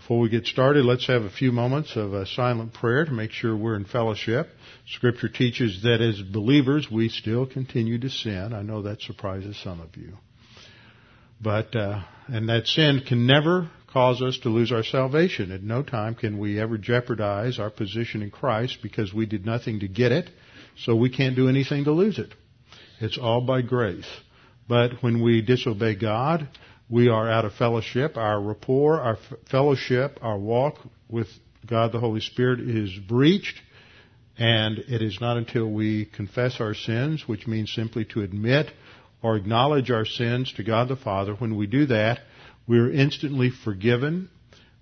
[0.00, 3.32] Before we get started, let's have a few moments of a silent prayer to make
[3.32, 4.48] sure we're in fellowship.
[4.86, 8.54] Scripture teaches that as believers, we still continue to sin.
[8.54, 10.14] I know that surprises some of you.
[11.38, 15.52] But, uh, and that sin can never cause us to lose our salvation.
[15.52, 19.80] At no time can we ever jeopardize our position in Christ because we did nothing
[19.80, 20.30] to get it,
[20.78, 22.32] so we can't do anything to lose it.
[23.00, 24.08] It's all by grace.
[24.66, 26.48] But when we disobey God,
[26.90, 28.16] we are out of fellowship.
[28.16, 29.16] Our rapport, our
[29.50, 30.74] fellowship, our walk
[31.08, 31.28] with
[31.66, 33.60] God the Holy Spirit is breached.
[34.36, 38.70] And it is not until we confess our sins, which means simply to admit
[39.22, 42.20] or acknowledge our sins to God the Father, when we do that,
[42.66, 44.30] we are instantly forgiven,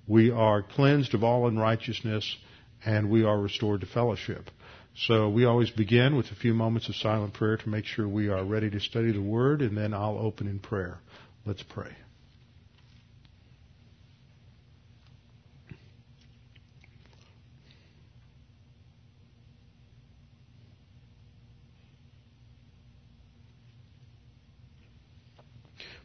[0.07, 2.37] we are cleansed of all unrighteousness,
[2.85, 4.51] and we are restored to fellowship.
[4.95, 8.29] So we always begin with a few moments of silent prayer to make sure we
[8.29, 10.99] are ready to study the Word, and then I'll open in prayer.
[11.45, 11.93] Let's pray.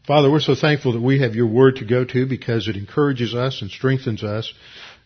[0.05, 3.33] Father, we're so thankful that we have your word to go to because it encourages
[3.33, 4.53] us and strengthens us.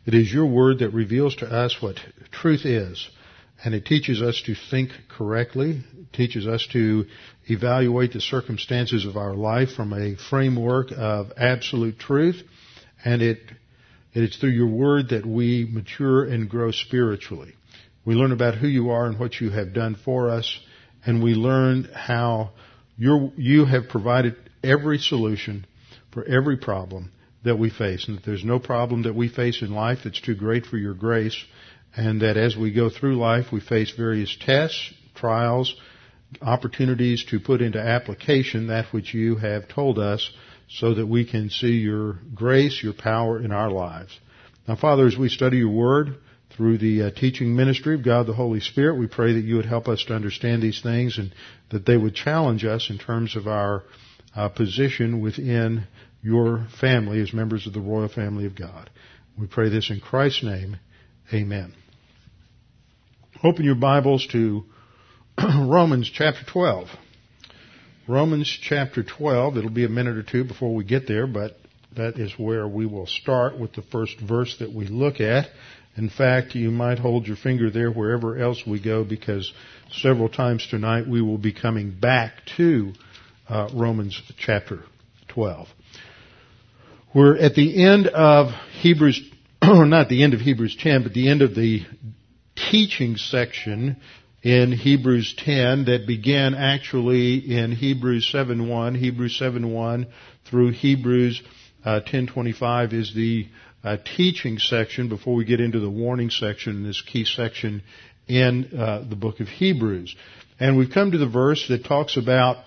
[0.07, 1.99] It is your word that reveals to us what
[2.31, 3.07] truth is.
[3.63, 5.83] And it teaches us to think correctly.
[5.99, 7.05] It teaches us to
[7.45, 12.43] evaluate the circumstances of our life from a framework of absolute truth.
[13.03, 13.39] And it,
[14.13, 17.53] it is through your word that we mature and grow spiritually.
[18.05, 20.59] We learn about who you are and what you have done for us.
[21.05, 22.51] And we learn how
[22.97, 25.65] you you have provided every solution
[26.11, 27.11] for every problem
[27.43, 28.07] that we face.
[28.07, 30.93] And that there's no problem that we face in life that's too great for your
[30.93, 31.43] grace
[31.97, 35.75] and that as we go through life, we face various tests, trials,
[36.43, 40.31] opportunities to put into application that which you have told us
[40.69, 44.17] so that we can see your grace, your power in our lives.
[44.67, 46.17] Now, Father, as we study your word
[46.55, 49.65] through the uh, teaching ministry of God the Holy Spirit, we pray that you would
[49.65, 51.33] help us to understand these things and
[51.71, 53.83] that they would challenge us in terms of our
[54.35, 55.87] uh, position within
[56.21, 58.91] your family as members of the royal family of God.
[59.39, 60.77] We pray this in Christ's name.
[61.33, 61.73] Amen.
[63.43, 64.63] Open your Bibles to
[65.43, 66.87] Romans chapter 12.
[68.07, 69.57] Romans chapter 12.
[69.57, 71.51] It'll be a minute or two before we get there, but
[71.95, 75.49] that is where we will start with the first verse that we look at.
[75.97, 79.53] In fact, you might hold your finger there wherever else we go because
[79.91, 82.93] several times tonight we will be coming back to
[83.47, 84.79] uh, Romans chapter
[85.27, 85.67] 12.
[87.13, 88.47] We're at the end of
[88.81, 89.21] Hebrews,
[89.61, 91.85] or not the end of Hebrews 10, but the end of the
[92.71, 93.97] teaching section
[94.43, 98.97] in Hebrews 10 that began actually in Hebrews 7.1.
[98.97, 100.07] Hebrews 7.1
[100.45, 101.41] through Hebrews
[101.85, 103.47] uh, 10.25 is the
[103.83, 107.83] uh, teaching section before we get into the warning section, this key section
[108.27, 110.15] in uh, the book of Hebrews.
[110.59, 112.57] And we've come to the verse that talks about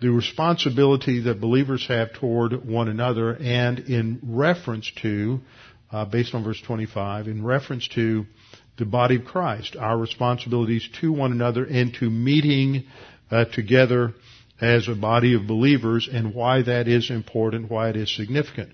[0.00, 5.40] the responsibility that believers have toward one another and in reference to,
[5.92, 8.26] uh, based on verse 25, in reference to
[8.78, 12.84] the body of Christ, our responsibilities to one another and to meeting
[13.30, 14.14] uh, together
[14.60, 18.72] as a body of believers and why that is important, why it is significant.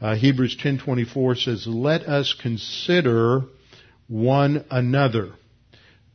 [0.00, 3.44] Uh, Hebrews 10:24 says, "Let us consider
[4.08, 5.32] one another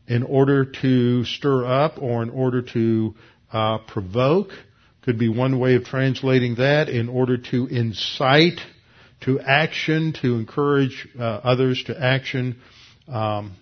[0.08, 3.16] in order to stir up or in order to
[3.52, 4.52] uh, provoke."
[5.02, 8.62] Could be one way of translating that in order to incite
[9.22, 12.58] to action, to encourage uh, others to action,
[13.12, 13.56] um,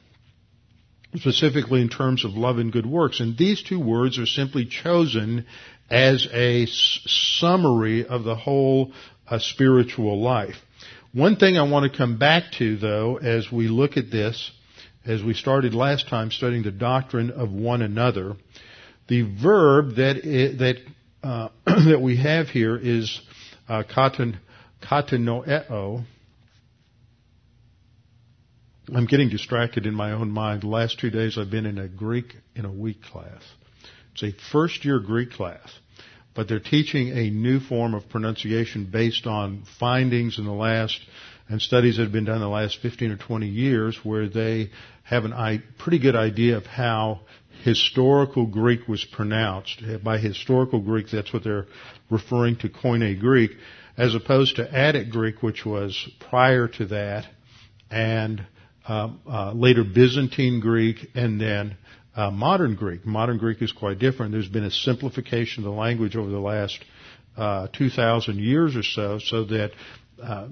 [1.16, 3.19] specifically in terms of love and good works.
[3.19, 5.46] And these two words are simply chosen
[5.90, 8.94] as a s- summary of the whole
[9.28, 10.56] uh, spiritual life.
[11.12, 14.51] One thing I want to come back to, though, as we look at this,
[15.06, 18.36] as we started last time studying the doctrine of one another,
[19.07, 20.75] the verb that that
[21.24, 23.19] uh, that we have here is
[23.68, 24.38] uh, katan,
[24.84, 26.06] katanoeo.
[28.96, 30.64] I'm getting distracted in my own mind.
[30.64, 33.44] The last two days I've been in a Greek in a week class.
[34.14, 35.72] It's a first year Greek class,
[36.34, 41.00] but they're teaching a new form of pronunciation based on findings in the last
[41.50, 44.72] and studies that have been done in the last 15 or 20 years where they
[45.04, 47.22] have a pretty good idea of how
[47.64, 49.84] historical Greek was pronounced.
[50.04, 51.68] By historical Greek, that's what they're
[52.10, 53.52] referring to Koine Greek,
[53.98, 57.28] as opposed to Attic Greek, which was prior to that,
[57.92, 58.46] and
[58.90, 61.78] uh, uh, later Byzantine Greek, and then
[62.16, 63.06] uh, modern Greek.
[63.06, 64.32] Modern Greek is quite different.
[64.32, 66.84] There's been a simplification of the language over the last
[67.38, 69.72] uh, 2,000 years or so, so that
[70.22, 70.48] uh,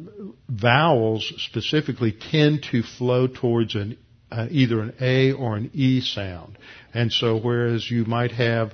[0.47, 3.97] vowels specifically tend to flow towards an
[4.31, 6.57] uh, either an A or an E sound.
[6.93, 8.73] And so whereas you might have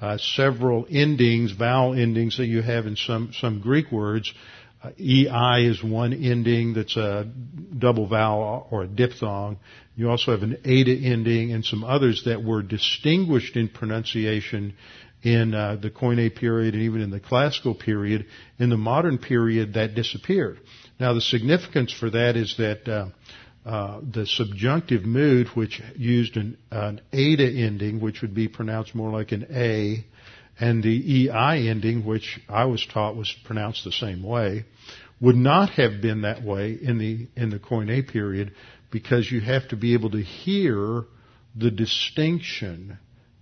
[0.00, 4.32] uh, several endings, vowel endings that you have in some, some Greek words,
[4.82, 7.24] uh, EI is one ending that's a
[7.76, 9.58] double vowel or a diphthong.
[9.96, 14.74] You also have an eta ending and some others that were distinguished in pronunciation
[15.22, 18.26] in uh, the Koine period and even in the classical period.
[18.58, 20.60] In the modern period, that disappeared.
[21.00, 23.08] Now, the significance for that is that uh,
[23.68, 29.10] uh, the subjunctive mood, which used an, an eta ending, which would be pronounced more
[29.10, 30.04] like an A,
[30.60, 34.64] and the EI ending, which I was taught was pronounced the same way,
[35.20, 38.52] would not have been that way in the, in the Koine period
[38.90, 41.04] because you have to be able to hear
[41.56, 42.98] the distinction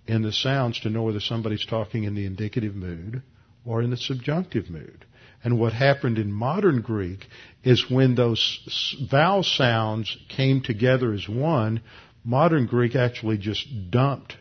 [0.07, 3.21] in the sounds to know whether somebody's talking in the indicative mood
[3.65, 5.05] or in the subjunctive mood.
[5.43, 7.27] And what happened in modern Greek
[7.63, 11.81] is when those vowel sounds came together as one,
[12.23, 14.35] modern Greek actually just dumped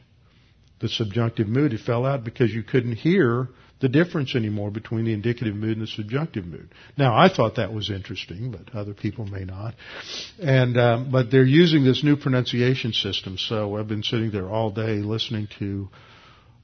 [0.81, 1.73] the subjunctive mood.
[1.73, 3.49] It fell out because you couldn't hear
[3.81, 6.73] the difference anymore between the indicative mood and the subjunctive mood.
[6.97, 9.75] Now, I thought that was interesting, but other people may not.
[10.41, 14.71] And um, but they're using this new pronunciation system, so I've been sitting there all
[14.71, 15.89] day listening to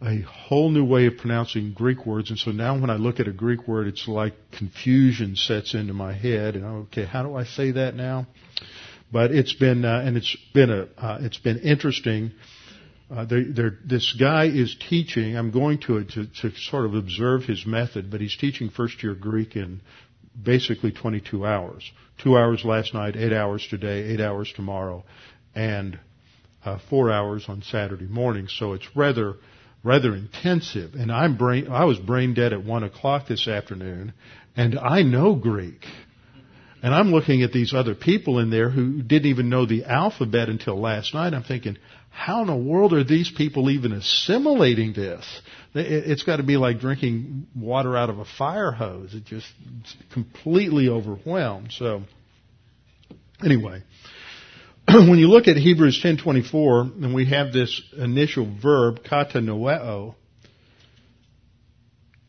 [0.05, 3.29] a whole new way of pronouncing Greek words, and so now when I look at
[3.29, 7.45] a Greek word, it's like confusion sets into my head, and okay, how do I
[7.45, 8.27] say that now?
[9.13, 12.33] But it's been uh, and it's been a uh, it's been interesting.
[13.13, 15.37] Uh, they're, they're, this guy is teaching.
[15.37, 19.15] I'm going to, to to sort of observe his method, but he's teaching first year
[19.15, 19.83] Greek in
[20.41, 21.91] basically 22 hours.
[22.23, 25.05] Two hours last night, eight hours today, eight hours tomorrow,
[25.55, 25.99] and
[26.65, 28.49] uh, four hours on Saturday morning.
[28.49, 29.35] So it's rather
[29.85, 30.95] rather intensive.
[30.95, 34.15] And I'm brain, I was brain dead at one o'clock this afternoon,
[34.57, 35.85] and I know Greek.
[36.83, 40.49] And I'm looking at these other people in there who didn't even know the alphabet
[40.49, 41.33] until last night.
[41.33, 41.79] I'm thinking,
[42.11, 45.25] how in the world are these people even assimilating this?
[45.75, 49.15] It's got to be like drinking water out of a fire hose.
[49.15, 49.47] It just
[50.13, 51.73] completely overwhelmed.
[51.73, 52.03] So,
[53.43, 53.85] anyway,
[54.89, 60.17] when you look at Hebrews 10:24, and we have this initial verb katanoeo,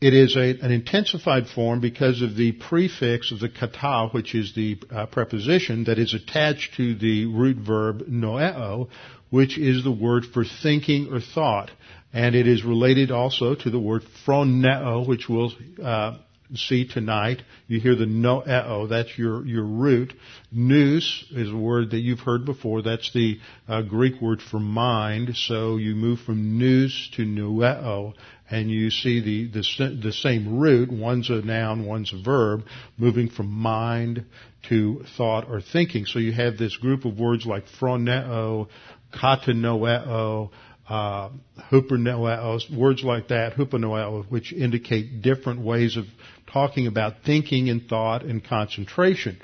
[0.03, 4.53] it is a, an intensified form because of the prefix of the kata, which is
[4.53, 8.89] the uh, preposition that is attached to the root verb noeo,
[9.29, 11.71] which is the word for thinking or thought.
[12.11, 16.17] And it is related also to the word phroneo, which we'll uh,
[16.55, 17.41] see tonight.
[17.67, 20.13] You hear the noeo, that's your, your root.
[20.51, 22.81] Nous is a word that you've heard before.
[22.81, 25.35] That's the uh, Greek word for mind.
[25.35, 28.13] So you move from nous to noeo,
[28.49, 30.91] and you see the, the, the same root.
[30.91, 32.65] One's a noun, one's a verb,
[32.97, 34.25] moving from mind
[34.69, 36.05] to thought or thinking.
[36.05, 38.67] So you have this group of words like phroneo,
[39.13, 40.51] katanoeo,
[40.89, 41.29] uh,
[41.71, 46.05] hupernoeo, words like that, hupernoeo, which indicate different ways of
[46.51, 49.37] talking about thinking and thought and concentration.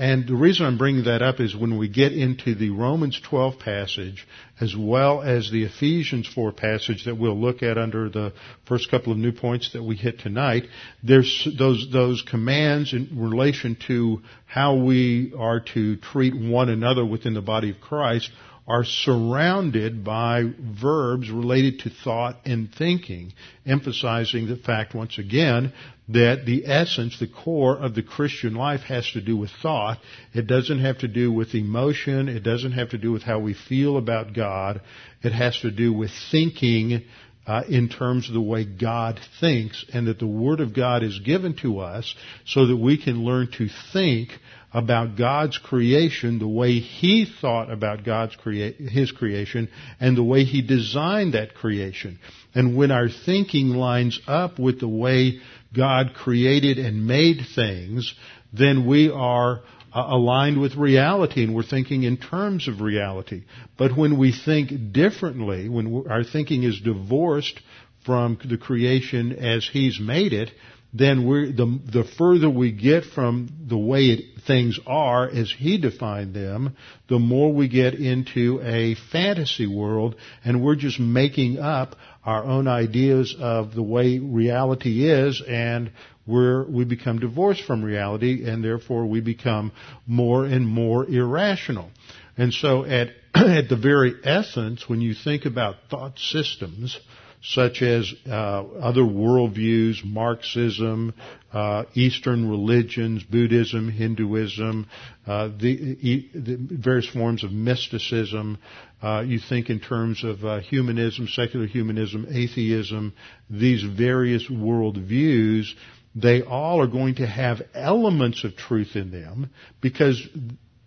[0.00, 3.58] And the reason I'm bringing that up is when we get into the Romans 12
[3.58, 4.26] passage,
[4.58, 8.32] as well as the Ephesians 4 passage that we'll look at under the
[8.64, 10.62] first couple of new points that we hit tonight,
[11.02, 17.34] there's those, those commands in relation to how we are to treat one another within
[17.34, 18.30] the body of Christ
[18.70, 20.44] are surrounded by
[20.80, 23.32] verbs related to thought and thinking,
[23.66, 25.72] emphasizing the fact once again
[26.08, 29.98] that the essence, the core of the Christian life has to do with thought.
[30.32, 32.28] It doesn't have to do with emotion.
[32.28, 34.80] It doesn't have to do with how we feel about God.
[35.20, 37.02] It has to do with thinking
[37.46, 41.18] uh, in terms of the way God thinks, and that the Word of God is
[41.20, 42.14] given to us
[42.46, 44.30] so that we can learn to think
[44.72, 49.68] about God's creation the way He thought about God's crea- His creation
[49.98, 52.18] and the way He designed that creation.
[52.54, 55.40] And when our thinking lines up with the way
[55.74, 58.14] God created and made things,
[58.52, 63.44] then we are aligned with reality and we're thinking in terms of reality.
[63.76, 67.60] But when we think differently, when our thinking is divorced
[68.04, 70.50] from the creation as He's made it,
[70.92, 71.24] then
[71.56, 76.76] the, the further we get from the way it, things are as he defined them,
[77.08, 81.94] the more we get into a fantasy world and we're just making up
[82.24, 85.90] our own ideas of the way reality is and
[86.26, 89.72] we're, we become divorced from reality and therefore we become
[90.06, 91.90] more and more irrational.
[92.36, 96.98] And so at, at the very essence, when you think about thought systems,
[97.42, 101.14] such as uh, other worldviews, Marxism,
[101.52, 104.86] uh, Eastern religions, Buddhism, Hinduism,
[105.26, 108.58] uh, the, the, various forms of mysticism.
[109.02, 113.14] Uh, you think in terms of uh, humanism, secular humanism, atheism,
[113.48, 115.66] these various worldviews.
[116.14, 120.20] They all are going to have elements of truth in them because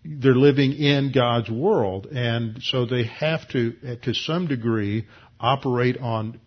[0.04, 5.06] they're living in God's world, and so they have to, to some degree,
[5.40, 6.40] operate on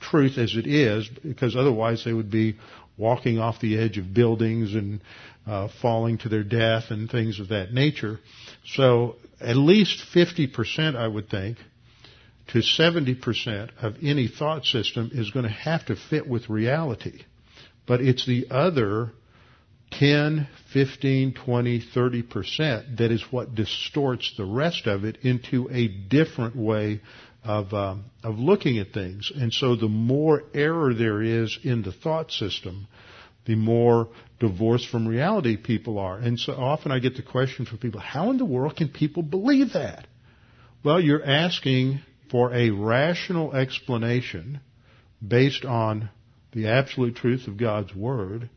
[0.00, 2.56] truth as it is, because otherwise they would be
[2.96, 5.00] walking off the edge of buildings and
[5.46, 8.18] uh, falling to their death and things of that nature.
[8.66, 11.58] So at least 50%, I would think,
[12.48, 17.22] to 70% of any thought system is going to have to fit with reality.
[17.86, 19.12] But it's the other
[19.92, 26.56] 10, 15, 20, 30% that is what distorts the rest of it into a different
[26.56, 27.00] way
[27.48, 29.32] of um, of looking at things.
[29.34, 32.86] And so the more error there is in the thought system,
[33.46, 36.18] the more divorced from reality people are.
[36.18, 39.22] And so often I get the question from people, how in the world can people
[39.22, 40.06] believe that?
[40.84, 42.00] Well, you're asking
[42.30, 44.60] for a rational explanation
[45.26, 46.10] based on
[46.52, 48.50] the absolute truth of God's Word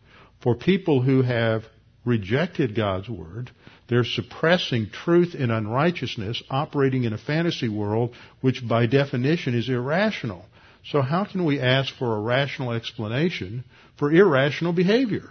[0.43, 1.63] for people who have
[2.03, 3.51] rejected God's Word
[3.87, 10.45] they're suppressing truth in unrighteousness, operating in a fantasy world, which by definition is irrational.
[10.85, 13.63] So how can we ask for a rational explanation
[13.97, 15.29] for irrational behavior?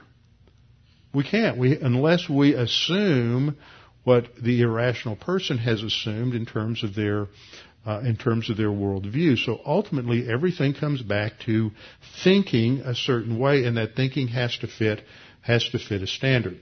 [1.13, 1.57] We can't.
[1.59, 3.57] We, unless we assume
[4.05, 7.27] what the irrational person has assumed in terms of their
[7.87, 9.39] uh, in terms of their worldview.
[9.39, 11.71] So ultimately, everything comes back to
[12.23, 15.03] thinking a certain way, and that thinking has to fit
[15.41, 16.61] has to fit a standard.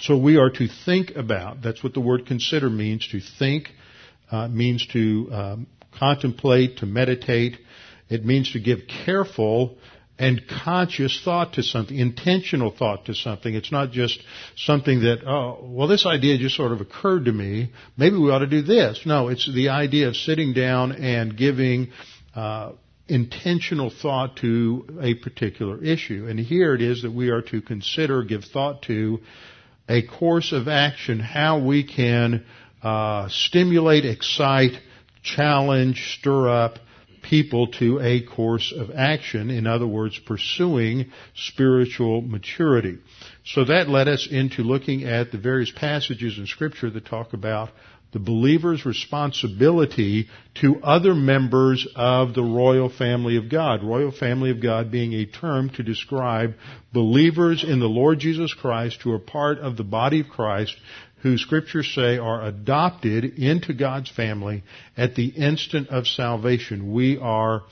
[0.00, 3.70] So we are to think about, that's what the word consider means, to think,
[4.30, 7.58] uh, means to um, contemplate, to meditate.
[8.08, 9.76] It means to give careful
[10.18, 13.54] and conscious thought to something, intentional thought to something.
[13.54, 14.20] It's not just
[14.56, 17.72] something that, oh, well, this idea just sort of occurred to me.
[17.96, 19.02] Maybe we ought to do this.
[19.06, 21.88] No, it's the idea of sitting down and giving
[22.34, 22.72] uh,
[23.08, 26.26] intentional thought to a particular issue.
[26.28, 29.18] And here it is that we are to consider, give thought to
[29.88, 32.44] a course of action, how we can
[32.82, 34.78] uh, stimulate, excite,
[35.22, 36.78] challenge, stir up
[37.22, 39.50] people to a course of action.
[39.50, 42.98] In other words, pursuing spiritual maturity.
[43.44, 47.70] So that led us into looking at the various passages in Scripture that talk about
[48.12, 53.82] the believer's responsibility to other members of the royal family of God.
[53.82, 56.54] Royal family of God being a term to describe
[56.92, 60.76] believers in the Lord Jesus Christ who are part of the body of Christ
[61.24, 64.62] who scriptures say are adopted into God's family
[64.94, 66.92] at the instant of salvation.
[66.92, 67.62] We are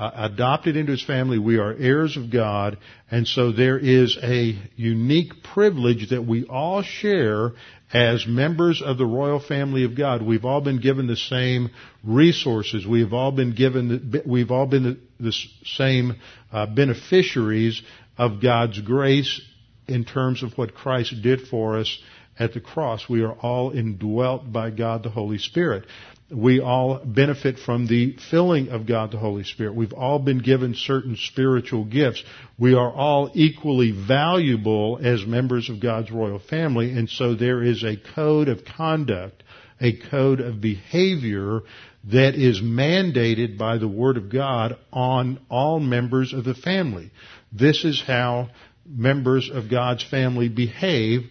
[0.00, 1.38] uh, adopted into his family.
[1.38, 2.78] We are heirs of God.
[3.10, 7.52] And so there is a unique privilege that we all share
[7.92, 10.22] as members of the royal family of God.
[10.22, 11.68] We've all been given the same
[12.02, 12.86] resources.
[12.86, 16.16] We've all been given, the, we've all been the, the same
[16.50, 17.82] uh, beneficiaries
[18.16, 19.42] of God's grace
[19.86, 21.98] in terms of what Christ did for us
[22.38, 23.06] at the cross.
[23.06, 25.84] We are all indwelt by God the Holy Spirit
[26.30, 29.74] we all benefit from the filling of God the Holy Spirit.
[29.74, 32.22] We've all been given certain spiritual gifts.
[32.58, 37.82] We are all equally valuable as members of God's royal family, and so there is
[37.82, 39.42] a code of conduct,
[39.80, 41.62] a code of behavior
[42.04, 47.10] that is mandated by the Word of God on all members of the family.
[47.52, 48.50] This is how
[48.86, 51.22] members of God's family behave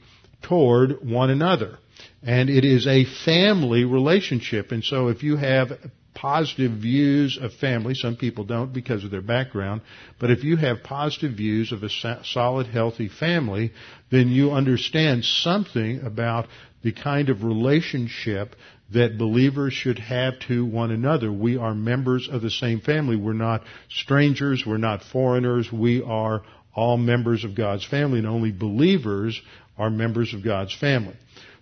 [0.42, 1.80] toward one another.
[2.22, 4.72] And it is a family relationship.
[4.72, 5.72] And so if you have
[6.14, 9.82] positive views of family, some people don't because of their background,
[10.20, 11.90] but if you have positive views of a
[12.24, 13.72] solid, healthy family,
[14.12, 16.48] then you understand something about
[16.84, 18.56] the kind of relationship
[18.92, 21.32] that believers should have to one another.
[21.32, 23.16] We are members of the same family.
[23.16, 24.64] We're not strangers.
[24.66, 25.72] We're not foreigners.
[25.72, 26.42] We are
[26.76, 29.40] all members of God's family and only believers
[29.78, 31.16] are members of God's family.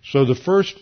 [0.04, 0.78] So the first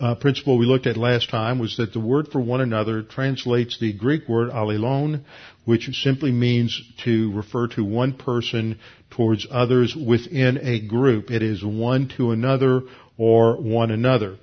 [0.00, 3.78] uh, principle we looked at last time was that the word for one another translates
[3.78, 5.24] the Greek word allelon,
[5.64, 8.78] which simply means to refer to one person
[9.10, 11.30] towards others within a group.
[11.30, 12.82] It is one to another
[13.16, 14.36] or one another.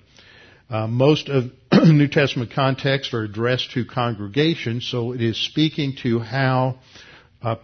[0.70, 1.51] Uh, most of
[1.86, 6.80] New Testament contexts are addressed to congregations, so it is speaking to how
[7.41, 7.58] uh,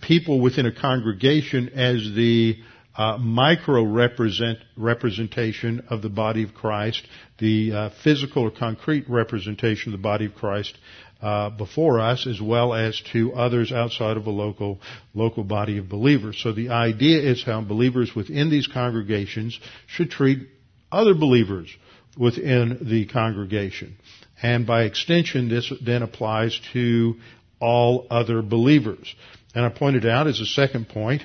[0.00, 2.58] people within a congregation as the
[2.96, 7.06] uh, micro represent, representation of the body of Christ,
[7.38, 10.76] the uh, physical or concrete representation of the body of Christ
[11.22, 14.80] uh, before us, as well as to others outside of a local
[15.14, 16.38] local body of believers.
[16.42, 20.48] So the idea is how believers within these congregations should treat
[20.90, 21.74] other believers
[22.18, 23.96] within the congregation,
[24.42, 27.14] and by extension, this then applies to
[27.60, 29.14] all other believers.
[29.54, 31.22] And I pointed out as a second point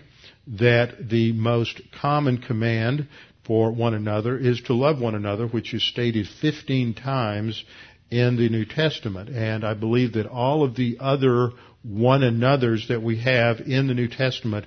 [0.47, 3.07] that the most common command
[3.45, 7.63] for one another is to love one another, which is stated 15 times
[8.09, 9.29] in the New Testament.
[9.29, 11.51] And I believe that all of the other
[11.83, 14.65] one another's that we have in the New Testament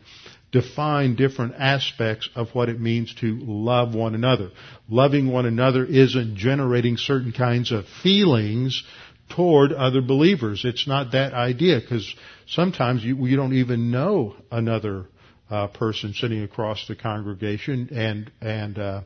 [0.53, 4.51] define different aspects of what it means to love one another.
[4.89, 8.83] Loving one another isn't generating certain kinds of feelings
[9.29, 10.65] toward other believers.
[10.65, 12.15] It's not that idea because
[12.47, 15.07] sometimes you, you don't even know another
[15.51, 19.03] uh, person sitting across the congregation and and uh,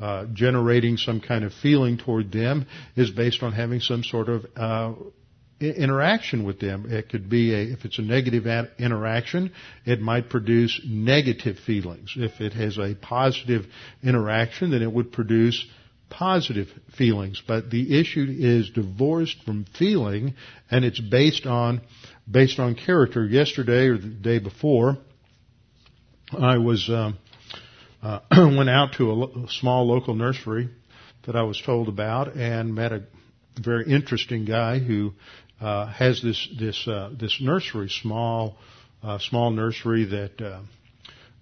[0.00, 4.46] uh, generating some kind of feeling toward them is based on having some sort of
[4.56, 4.94] uh,
[5.60, 6.86] interaction with them.
[6.90, 8.46] It could be a, if it's a negative
[8.78, 9.52] interaction,
[9.84, 12.14] it might produce negative feelings.
[12.16, 13.66] If it has a positive
[14.02, 15.66] interaction, then it would produce
[16.08, 17.42] positive feelings.
[17.46, 20.34] But the issue is divorced from feeling,
[20.70, 21.82] and it's based on
[22.30, 23.26] based on character.
[23.26, 24.96] Yesterday or the day before,
[26.38, 27.18] I was um,
[28.02, 30.68] uh, went out to a, lo- small local nursery
[31.26, 33.02] that I was told about and met a
[33.60, 35.12] very interesting guy who
[35.60, 38.56] uh, has this this uh, this nursery, small
[39.02, 40.40] uh, small nursery that.
[40.40, 40.60] Uh,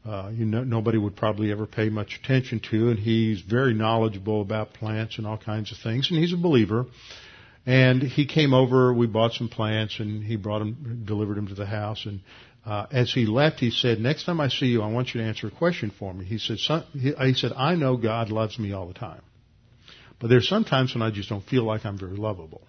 [0.07, 4.40] uh, you know, nobody would probably ever pay much attention to, and he's very knowledgeable
[4.40, 6.87] about plants and all kinds of things, and he's a believer.
[7.66, 11.55] And he came over, we bought some plants, and he brought them, delivered them to
[11.55, 12.20] the house, and
[12.64, 15.27] uh, as he left, he said, "Next time I see you, I want you to
[15.27, 16.59] answer a question for me." He said,
[16.92, 19.23] he, he said, "I know God loves me all the time,
[20.18, 22.62] but there's sometimes when I just don't feel like I'm very lovable.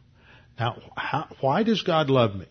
[0.59, 2.47] Now, how, why does God love me?"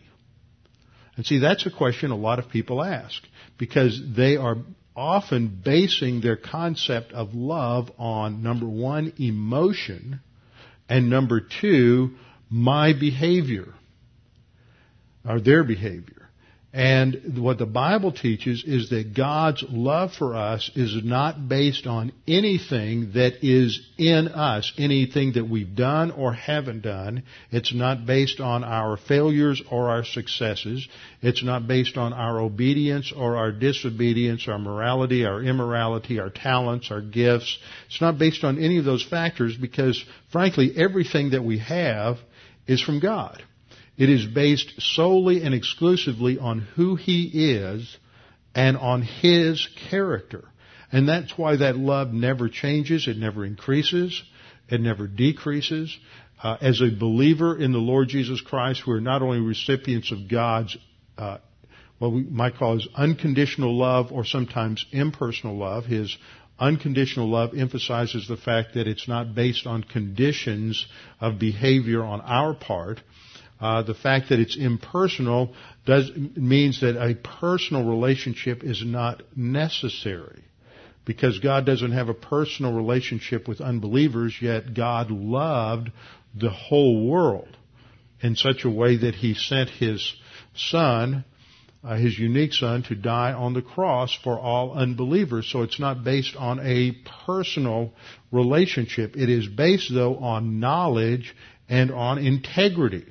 [1.16, 3.22] And see, that's a question a lot of people ask
[3.58, 4.56] because they are
[4.94, 10.20] often basing their concept of love on number one, emotion,
[10.88, 12.16] and number two,
[12.50, 13.74] my behavior,
[15.24, 16.17] or their behavior.
[16.78, 22.12] And what the Bible teaches is that God's love for us is not based on
[22.28, 27.24] anything that is in us, anything that we've done or haven't done.
[27.50, 30.86] It's not based on our failures or our successes.
[31.20, 36.92] It's not based on our obedience or our disobedience, our morality, our immorality, our talents,
[36.92, 37.58] our gifts.
[37.88, 42.18] It's not based on any of those factors because, frankly, everything that we have
[42.68, 43.42] is from God.
[43.98, 47.96] It is based solely and exclusively on who He is
[48.54, 50.44] and on His character.
[50.90, 54.22] And that's why that love never changes, it never increases,
[54.68, 55.96] it never decreases.
[56.42, 60.76] Uh, as a believer in the Lord Jesus Christ, we're not only recipients of God's,
[61.18, 61.38] uh,
[61.98, 65.84] what we might call His unconditional love or sometimes impersonal love.
[65.84, 66.16] His
[66.58, 70.86] unconditional love emphasizes the fact that it's not based on conditions
[71.20, 73.00] of behavior on our part,
[73.60, 80.44] uh, the fact that it's impersonal does means that a personal relationship is not necessary.
[81.04, 85.90] Because God doesn't have a personal relationship with unbelievers yet God loved
[86.34, 87.56] the whole world
[88.20, 90.14] in such a way that he sent his
[90.54, 91.24] son
[91.84, 95.48] uh, his unique son to die on the cross for all unbelievers.
[95.50, 96.92] So it's not based on a
[97.26, 97.92] personal
[98.32, 99.16] relationship.
[99.16, 101.36] It is based though on knowledge
[101.68, 103.06] and on integrity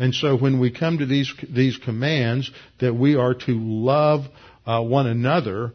[0.00, 4.24] And so when we come to these these commands that we are to love
[4.66, 5.72] uh, one another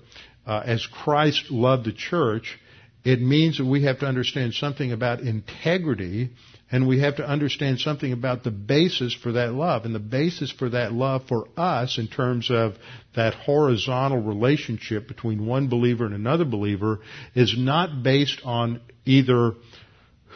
[0.47, 2.59] uh, as Christ loved the church,
[3.03, 6.31] it means that we have to understand something about integrity
[6.71, 9.85] and we have to understand something about the basis for that love.
[9.85, 12.73] And the basis for that love for us in terms of
[13.15, 17.01] that horizontal relationship between one believer and another believer
[17.35, 19.53] is not based on either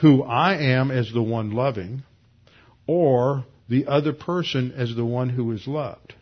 [0.01, 2.03] who I am as the one loving
[2.85, 6.13] or the other person as the one who is loved.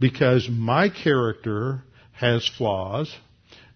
[0.00, 1.82] Because my character
[2.12, 3.14] has flaws,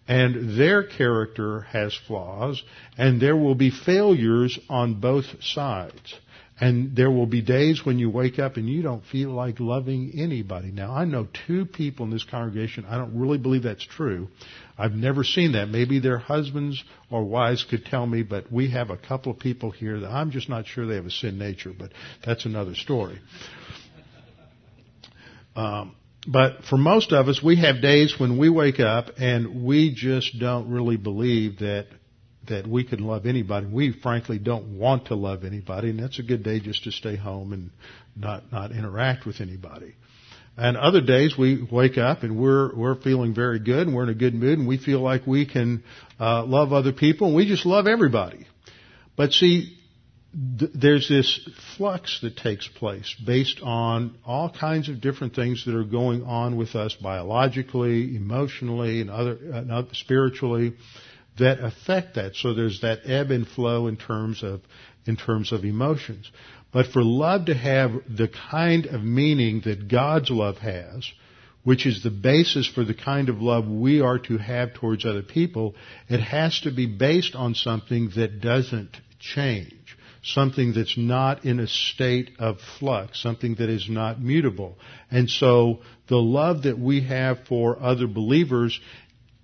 [0.09, 2.63] and their character has flaws,
[2.99, 6.15] and there will be failures on both sides.
[6.61, 10.13] And there will be days when you wake up and you don't feel like loving
[10.17, 10.71] anybody.
[10.71, 12.85] Now, I know two people in this congregation.
[12.85, 14.29] I don't really believe that's true.
[14.83, 15.68] I've never seen that.
[15.68, 19.71] Maybe their husbands or wives could tell me, but we have a couple of people
[19.71, 21.92] here that I'm just not sure they have a sin nature, but
[22.27, 23.21] that's another story.
[25.55, 25.95] Um,
[26.27, 30.40] but for most of us, we have days when we wake up and we just
[30.40, 31.87] don't really believe that
[32.49, 33.68] that we can love anybody.
[33.68, 37.14] We frankly don't want to love anybody, and that's a good day just to stay
[37.14, 37.71] home and
[38.16, 39.95] not not interact with anybody.
[40.57, 44.11] And other days we wake up and we're we're feeling very good and we're in
[44.11, 45.83] a good mood and we feel like we can
[46.21, 48.47] uh, love other people and we just love everybody.
[49.17, 49.79] But see,
[50.35, 55.85] there's this flux that takes place based on all kinds of different things that are
[55.85, 60.75] going on with us biologically, emotionally, and other, and other spiritually
[61.38, 62.35] that affect that.
[62.35, 64.61] So there's that ebb and flow in terms of
[65.05, 66.31] in terms of emotions.
[66.73, 71.11] But for love to have the kind of meaning that God's love has,
[71.65, 75.23] which is the basis for the kind of love we are to have towards other
[75.23, 75.75] people,
[76.09, 81.67] it has to be based on something that doesn't change something that's not in a
[81.67, 84.79] state of flux, something that is not mutable.
[85.11, 88.79] And so the love that we have for other believers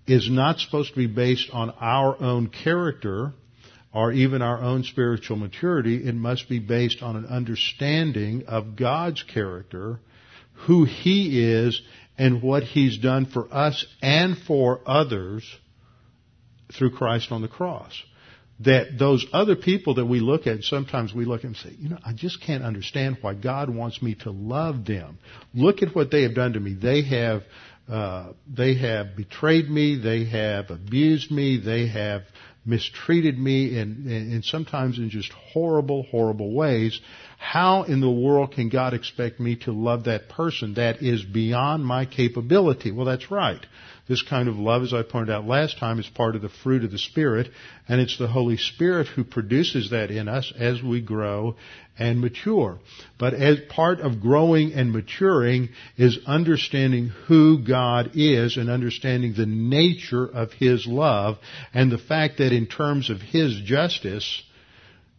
[0.07, 3.33] is not supposed to be based on our own character
[3.93, 6.07] or even our own spiritual maturity.
[6.07, 10.01] It must be based on an understanding of God's character,
[10.67, 11.81] who He is,
[12.17, 15.45] and what He's done for us and for others
[16.77, 17.93] through Christ on the cross
[18.61, 21.89] that those other people that we look at, sometimes we look at and say, you
[21.89, 25.19] know, I just can't understand why God wants me to love them.
[25.55, 26.75] Look at what they have done to me.
[26.75, 27.43] They have,
[27.89, 30.01] uh, they have betrayed me.
[30.03, 31.61] They have abused me.
[31.65, 32.23] They have
[32.65, 37.01] mistreated me and, and sometimes in just horrible, horrible ways.
[37.39, 41.85] How in the world can God expect me to love that person that is beyond
[41.85, 42.91] my capability?
[42.91, 43.65] Well, that's right.
[44.09, 46.83] This kind of love, as I pointed out last time, is part of the fruit
[46.83, 47.51] of the Spirit,
[47.87, 51.57] and it's the Holy Spirit who produces that in us as we grow
[51.99, 52.79] and mature.
[53.19, 55.69] But as part of growing and maturing
[55.99, 61.37] is understanding who God is and understanding the nature of His love
[61.75, 64.43] and the fact that in terms of His justice,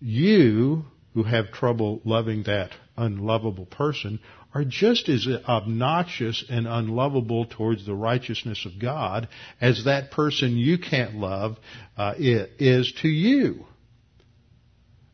[0.01, 4.19] you who have trouble loving that unlovable person
[4.53, 9.27] are just as obnoxious and unlovable towards the righteousness of God
[9.61, 11.57] as that person you can't love
[11.97, 13.65] uh, is to you.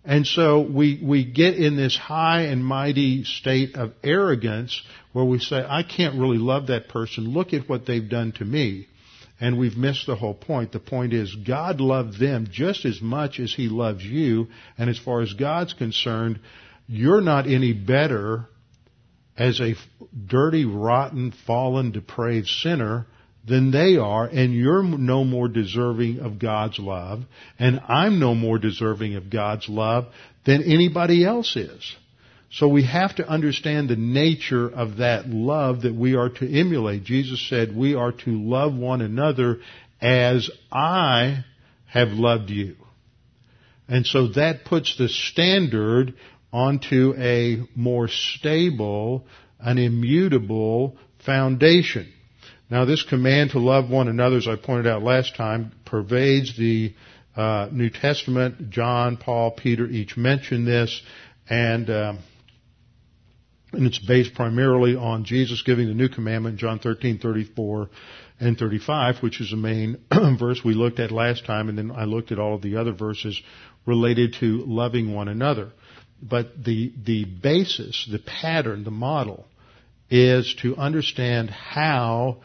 [0.06, 4.82] And so we, we get in this high and mighty state of arrogance
[5.14, 7.34] where we say, I can't really love that person.
[7.34, 8.88] Look at what they've done to me.
[9.42, 10.72] And we've missed the whole point.
[10.72, 14.48] The point is God loved them just as much as He loves you.
[14.78, 16.40] And as far as God's concerned,
[16.88, 18.48] you're not any better
[19.38, 19.76] as a
[20.28, 23.06] dirty, rotten, fallen, depraved sinner
[23.48, 27.24] than they are, and you're no more deserving of God's love,
[27.60, 30.08] and I'm no more deserving of God's love
[30.46, 31.96] than anybody else is.
[32.52, 37.04] So we have to understand the nature of that love that we are to emulate.
[37.04, 39.60] Jesus said we are to love one another
[40.02, 41.44] as I
[41.88, 42.78] have loved you.
[43.88, 46.14] And so that puts the standard
[46.56, 49.26] onto a more stable,
[49.60, 52.10] an immutable foundation.
[52.70, 56.94] Now this command to love one another, as I pointed out last time, pervades the
[57.36, 58.70] uh, New Testament.
[58.70, 61.02] John, Paul, Peter each mention this,
[61.50, 62.20] and um,
[63.74, 67.90] and it's based primarily on Jesus giving the new commandment, John 13, 34
[68.40, 69.98] and 35, which is the main
[70.40, 72.94] verse we looked at last time, and then I looked at all of the other
[72.94, 73.42] verses
[73.86, 75.74] related to loving one another.
[76.28, 79.46] But the, the basis, the pattern, the model
[80.10, 82.38] is to understand how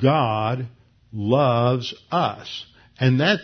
[0.00, 0.68] God
[1.12, 2.66] loves us.
[2.98, 3.40] And that,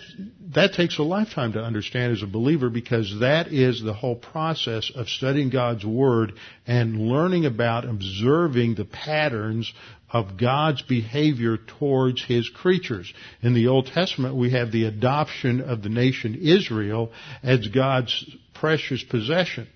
[0.55, 4.93] that takes a lifetime to understand as a believer because that is the whole process
[4.95, 6.35] of studying God's Word
[6.67, 9.73] and learning about observing the patterns
[10.11, 13.13] of God's behavior towards His creatures.
[13.43, 17.11] In the Old Testament, we have the adoption of the nation Israel
[17.43, 18.25] as God's
[18.61, 19.69] precious possession.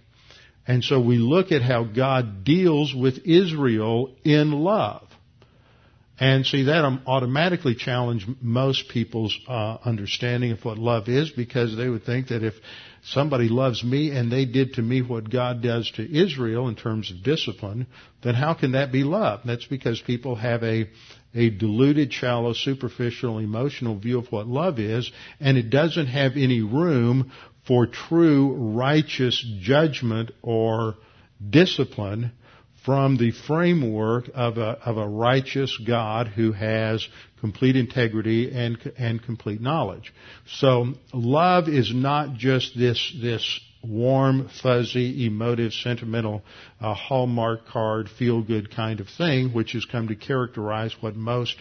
[0.67, 5.09] And so we look at how God deals with Israel in love.
[6.21, 11.89] And see, that automatically challenged most people's uh, understanding of what love is because they
[11.89, 12.55] would think that if
[13.03, 17.11] somebody loves me and they did to me what God does to Israel in terms
[17.11, 17.89] of discipline,
[18.23, 19.41] then how can that be love?
[19.45, 20.89] That's because people have a,
[21.35, 26.61] a diluted, shallow, superficial, emotional view of what love is, and it doesn't have any
[26.61, 27.33] room
[27.67, 30.95] for true righteous judgment or
[31.51, 32.33] discipline
[32.85, 37.07] from the framework of a, of a righteous God who has
[37.41, 40.13] complete integrity and, and complete knowledge.
[40.47, 46.43] So love is not just this, this warm, fuzzy, emotive, sentimental,
[46.81, 51.57] uh, hallmark card, feel good kind of thing, which has come to characterize what most,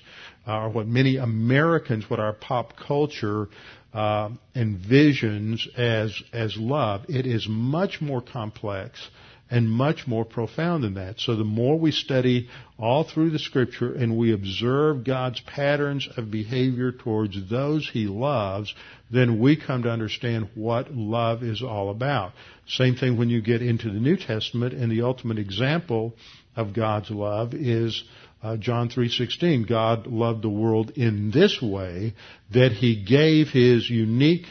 [0.47, 3.47] uh, or what many Americans, what our pop culture
[3.93, 7.05] uh, envisions as as love.
[7.09, 9.09] It is much more complex
[9.51, 11.19] and much more profound than that.
[11.19, 12.47] So the more we study
[12.79, 18.73] all through the scripture and we observe God's patterns of behavior towards those he loves,
[19.11, 22.31] then we come to understand what love is all about.
[22.65, 26.15] Same thing when you get into the New Testament and the ultimate example
[26.55, 28.05] of God's love is
[28.43, 29.67] uh, John 3:16.
[29.67, 32.13] God loved the world in this way
[32.51, 34.47] that he gave his unique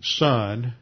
[0.00, 0.74] son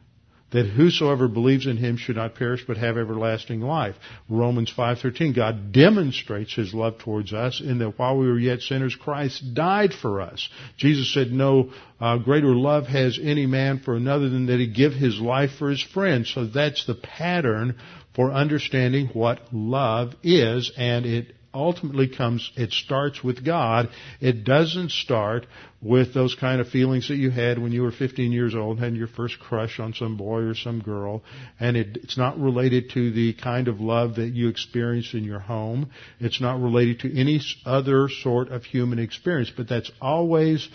[0.51, 3.95] that whosoever believes in him should not perish but have everlasting life.
[4.27, 8.95] Romans 5:13 God demonstrates his love towards us in that while we were yet sinners
[8.95, 10.49] Christ died for us.
[10.77, 14.93] Jesus said no uh, greater love has any man for another than that he give
[14.93, 16.31] his life for his friends.
[16.33, 17.77] So that's the pattern
[18.15, 23.89] for understanding what love is and it ultimately comes, it starts with God.
[24.19, 25.47] It doesn't start
[25.81, 28.85] with those kind of feelings that you had when you were 15 years old and
[28.85, 31.23] had your first crush on some boy or some girl.
[31.59, 35.39] And it, it's not related to the kind of love that you experienced in your
[35.39, 35.89] home.
[36.19, 40.67] It's not related to any other sort of human experience, but that's always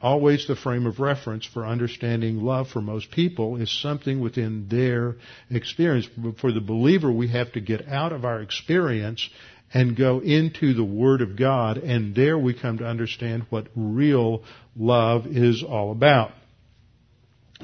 [0.00, 5.16] always the frame of reference for understanding love for most people is something within their
[5.50, 6.06] experience.
[6.16, 9.28] But for the believer, we have to get out of our experience
[9.72, 14.44] and go into the Word of God, and there we come to understand what real
[14.76, 16.30] love is all about.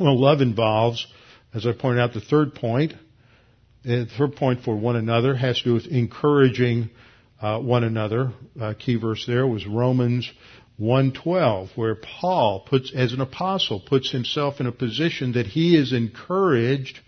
[0.01, 1.07] Well, love involves,
[1.55, 2.95] as I pointed out, the third point.
[3.85, 6.91] The third point for one another has to do with encouraging
[7.41, 8.33] uh, one another.
[8.61, 10.31] Uh, key verse there was Romans
[10.79, 15.93] 112, where Paul puts, as an apostle, puts himself in a position that he is
[15.93, 17.01] encouraged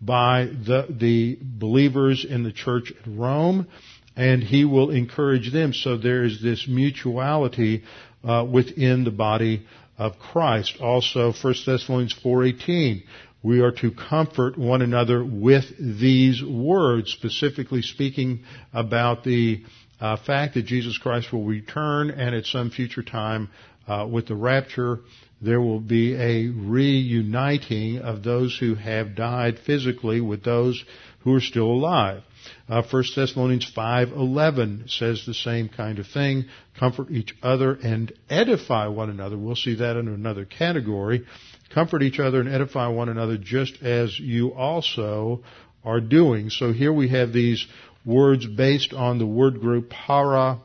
[0.00, 3.68] by the, the believers in the church at Rome
[4.16, 5.72] and he will encourage them.
[5.72, 7.82] So there is this mutuality
[8.24, 9.66] uh, within the body
[9.98, 10.76] of Christ.
[10.80, 13.02] Also, 1 Thessalonians 4:18,
[13.42, 18.40] we are to comfort one another with these words, specifically speaking
[18.72, 19.62] about the
[20.00, 23.48] uh, fact that Jesus Christ will return, and at some future time,
[23.86, 25.00] uh, with the rapture,
[25.40, 30.84] there will be a reuniting of those who have died physically with those
[31.20, 32.22] who are still alive.
[32.68, 36.46] Uh, 1 Thessalonians 5:11 says the same kind of thing.
[36.78, 39.36] Comfort each other and edify one another.
[39.36, 41.24] We'll see that in another category.
[41.70, 45.42] Comfort each other and edify one another just as you also
[45.84, 46.50] are doing.
[46.50, 47.66] So here we have these
[48.04, 50.60] words based on the word group para,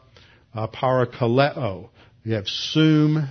[0.53, 1.89] uh, parakaleo.
[2.25, 3.29] We have sum,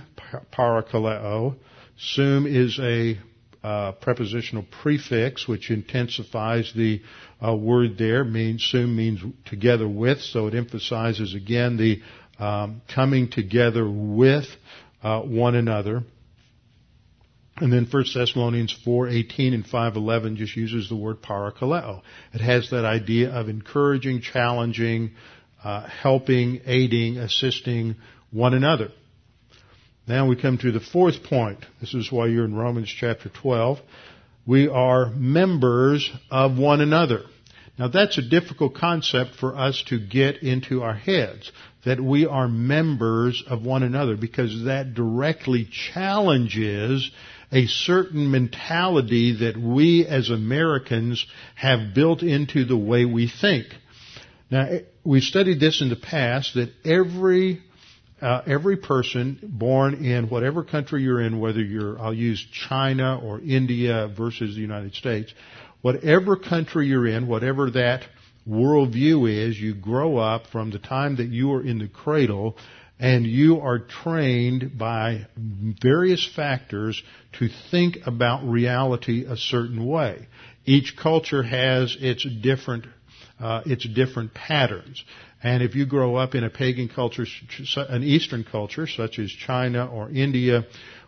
[0.51, 1.55] parakaleo.
[1.97, 3.19] Sum is a
[3.63, 7.01] uh, prepositional prefix, which intensifies the
[7.45, 8.23] uh, word there.
[8.23, 12.01] Means soon means together with, so it emphasizes again the
[12.39, 14.45] um, coming together with
[15.03, 16.03] uh, one another.
[17.59, 22.01] And then 1 Thessalonians 4:18 and 5:11 just uses the word parakaleo.
[22.33, 25.11] It has that idea of encouraging, challenging,
[25.63, 27.95] uh, helping, aiding, assisting
[28.29, 28.91] one another.
[30.07, 31.65] Now we come to the fourth point.
[31.81, 33.79] This is why you're in Romans chapter 12.
[34.45, 37.23] We are members of one another.
[37.77, 41.51] Now that's a difficult concept for us to get into our heads,
[41.83, 47.11] that we are members of one another, because that directly challenges
[47.51, 53.67] a certain mentality that we as Americans have built into the way we think.
[54.49, 57.61] Now, eh, we've studied this in the past, that every
[58.21, 63.39] uh, every person born in whatever country you're in, whether you're, I'll use China or
[63.39, 65.33] India versus the United States,
[65.81, 68.03] whatever country you're in, whatever that
[68.47, 72.57] worldview is, you grow up from the time that you are in the cradle
[72.99, 77.01] and you are trained by various factors
[77.33, 80.27] to think about reality a certain way.
[80.65, 82.85] Each culture has its different
[83.39, 85.03] uh, its different patterns.
[85.43, 87.25] And if you grow up in a pagan culture,
[87.75, 90.65] an Eastern culture such as China or India,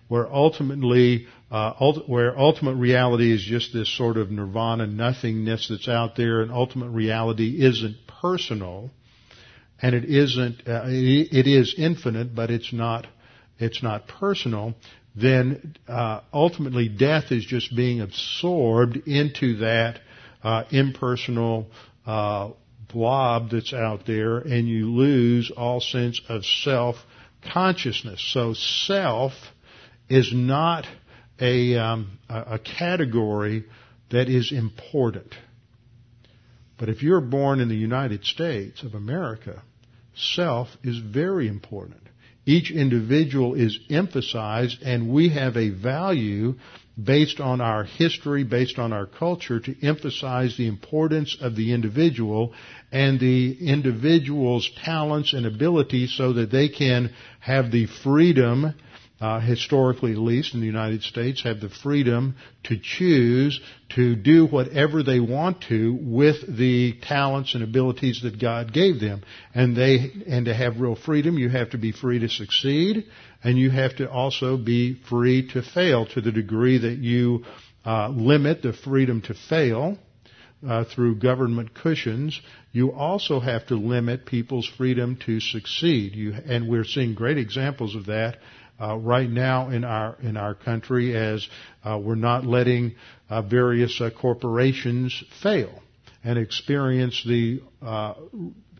[0.08, 5.88] where ultimately, uh, ult- where ultimate reality is just this sort of nirvana nothingness that's
[5.88, 8.92] out there, and ultimate reality isn't personal,
[9.82, 13.08] and it isn't, uh, it is infinite, but it's not,
[13.58, 14.74] it's not personal.
[15.16, 20.00] Then uh, ultimately, death is just being absorbed into that
[20.44, 21.68] uh, impersonal
[22.06, 22.50] uh,
[22.90, 26.96] blob that's out there and you lose all sense of self
[27.54, 28.22] consciousness.
[28.34, 29.34] So self
[30.10, 30.86] is not
[31.40, 33.66] a, um, a category
[34.12, 35.34] that is important.
[36.78, 39.62] But if you're born in the United States of America,
[40.16, 42.02] self is very important.
[42.46, 46.56] Each individual is emphasized and we have a value
[47.04, 52.54] based on our history, based on our culture, to emphasize the importance of the individual
[52.92, 58.74] and the individual's talents and abilities so that they can have the freedom
[59.22, 63.60] uh, historically at least in the United States, have the freedom to choose
[63.90, 69.22] to do whatever they want to with the talents and abilities that God gave them.
[69.54, 73.06] And they, and to have real freedom, you have to be free to succeed,
[73.44, 77.46] and you have to also be free to fail to the degree that you
[77.86, 79.98] uh, limit the freedom to fail.
[80.68, 82.42] Uh, through government cushions,
[82.74, 86.14] you also have to limit people's freedom to succeed.
[86.14, 88.40] You, and we're seeing great examples of that
[88.82, 91.48] uh, right now in our in our country as
[91.84, 92.96] uh, we're not letting
[93.30, 95.82] uh, various uh, corporations fail
[96.24, 98.14] and experience the uh,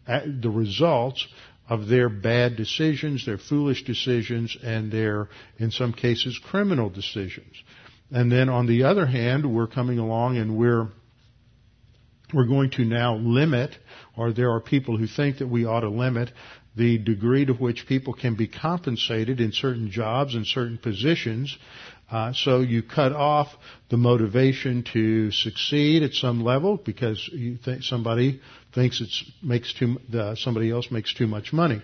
[0.08, 1.28] the results
[1.70, 7.56] of their bad decisions, their foolish decisions, and their in some cases criminal decisions.
[8.12, 10.88] And then on the other hand, we're coming along and we're
[12.34, 13.76] we're going to now limit,
[14.16, 16.32] or there are people who think that we ought to limit
[16.76, 21.58] the degree to which people can be compensated in certain jobs and certain positions.
[22.12, 23.48] Uh, so you cut off
[23.90, 28.42] the motivation to succeed at some level because you think somebody
[28.74, 29.10] thinks it
[29.44, 29.98] makes too
[30.36, 31.82] somebody else makes too much money,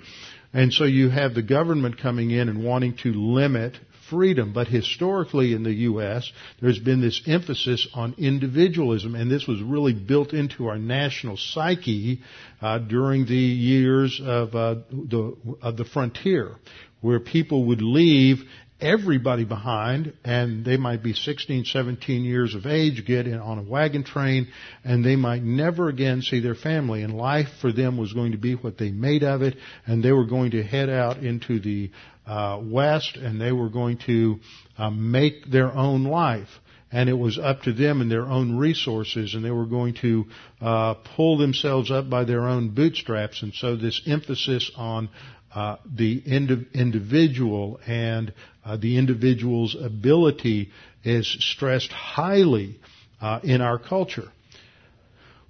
[0.54, 3.78] and so you have the government coming in and wanting to limit
[4.10, 4.54] freedom.
[4.54, 9.94] But historically in the U.S., there's been this emphasis on individualism, and this was really
[9.94, 12.22] built into our national psyche
[12.62, 16.56] uh, during the years of, uh, the, of the frontier,
[17.02, 18.44] where people would leave
[18.82, 23.64] everybody behind and they might be 16, 17 years of age, get in on a
[23.64, 24.48] wagon train
[24.84, 28.38] and they might never again see their family and life for them was going to
[28.38, 31.90] be what they made of it and they were going to head out into the
[32.28, 34.40] uh, west and they were going to
[34.78, 36.50] uh, make their own life
[36.92, 40.26] and it was up to them and their own resources, and they were going to
[40.62, 43.42] uh, pull themselves up by their own bootstraps.
[43.44, 45.10] And so, this emphasis on
[45.54, 48.34] uh, the indi- individual and
[48.65, 50.71] uh, the individual's ability
[51.04, 52.80] is stressed highly
[53.21, 54.30] uh, in our culture.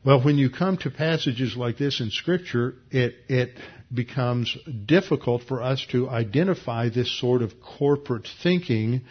[0.06, 3.54] Well, when you come to passages like this in Scripture, it, it
[3.92, 9.02] becomes difficult for us to identify this sort of corporate thinking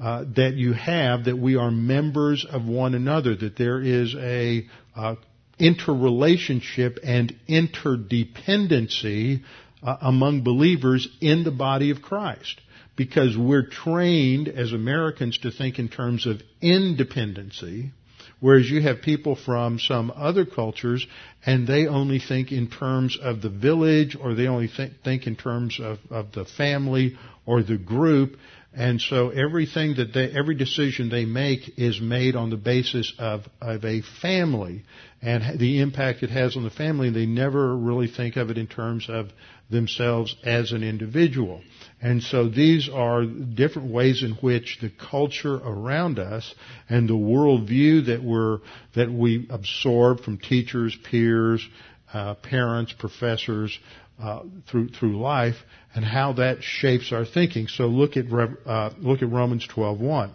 [0.00, 4.66] uh, that you have that we are members of one another, that there is a
[4.94, 5.16] uh,
[5.58, 9.42] interrelationship and interdependency
[9.82, 12.60] uh, among believers in the body of Christ.
[12.96, 17.92] Because we're trained as Americans to think in terms of independency,
[18.40, 21.06] whereas you have people from some other cultures
[21.44, 25.36] and they only think in terms of the village or they only think, think in
[25.36, 28.36] terms of, of the family or the group
[28.76, 33.46] and so everything that they, every decision they make is made on the basis of,
[33.58, 34.84] of a family
[35.22, 37.08] and the impact it has on the family.
[37.08, 39.30] They never really think of it in terms of
[39.70, 41.62] themselves as an individual.
[42.00, 46.54] And so these are different ways in which the culture around us
[46.88, 48.58] and the worldview that we're,
[48.94, 51.66] that we absorb from teachers, peers,
[52.12, 53.76] uh, parents, professors,
[54.22, 55.56] uh, through through life
[55.94, 57.68] and how that shapes our thinking.
[57.68, 60.30] So look at uh, look at Romans 12:1.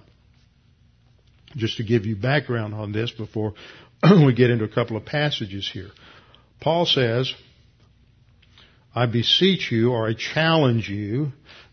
[1.55, 3.53] Just to give you background on this before
[4.03, 5.89] we get into a couple of passages here.
[6.59, 7.33] Paul says,
[8.93, 11.31] I beseech you, or I challenge you,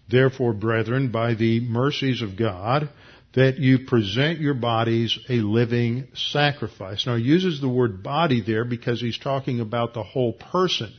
[0.09, 2.89] therefore, brethren, by the mercies of God,
[3.35, 7.07] that you present your bodies a living sacrifice.
[7.07, 10.93] Now, he uses the word body there because he's talking about the whole person.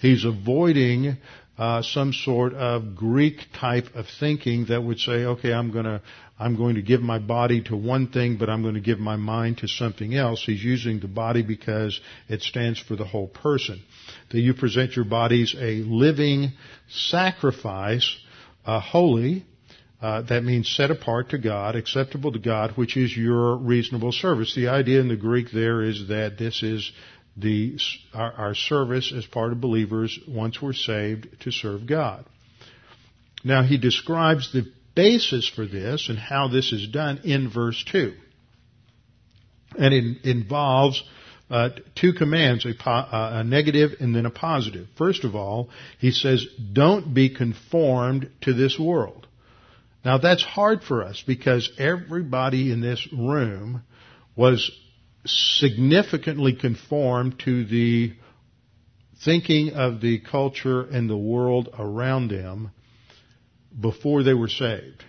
[0.00, 1.18] He's avoiding
[1.58, 6.00] uh, some sort of Greek type of thinking that would say, okay, I'm to
[6.40, 9.16] I'm going to give my body to one thing, but I'm going to give my
[9.16, 10.44] mind to something else.
[10.44, 13.82] He's using the body because it stands for the whole person.
[14.30, 16.52] That you present your bodies a living
[16.88, 18.16] sacrifice,
[18.64, 19.44] uh, holy.
[20.00, 24.54] Uh, that means set apart to God, acceptable to God, which is your reasonable service.
[24.54, 26.92] The idea in the Greek there is that this is
[27.36, 27.78] the,
[28.14, 32.24] our, our service as part of believers once we're saved to serve God.
[33.44, 38.14] Now he describes the basis for this and how this is done in verse 2.
[39.78, 41.02] And it involves
[41.50, 44.86] uh, two commands, a, po- uh, a negative and then a positive.
[44.96, 49.26] First of all, he says, don't be conformed to this world.
[50.04, 53.82] Now that's hard for us because everybody in this room
[54.36, 54.70] was
[55.26, 58.14] significantly conformed to the
[59.24, 62.70] thinking of the culture and the world around them
[63.78, 65.04] before they were saved.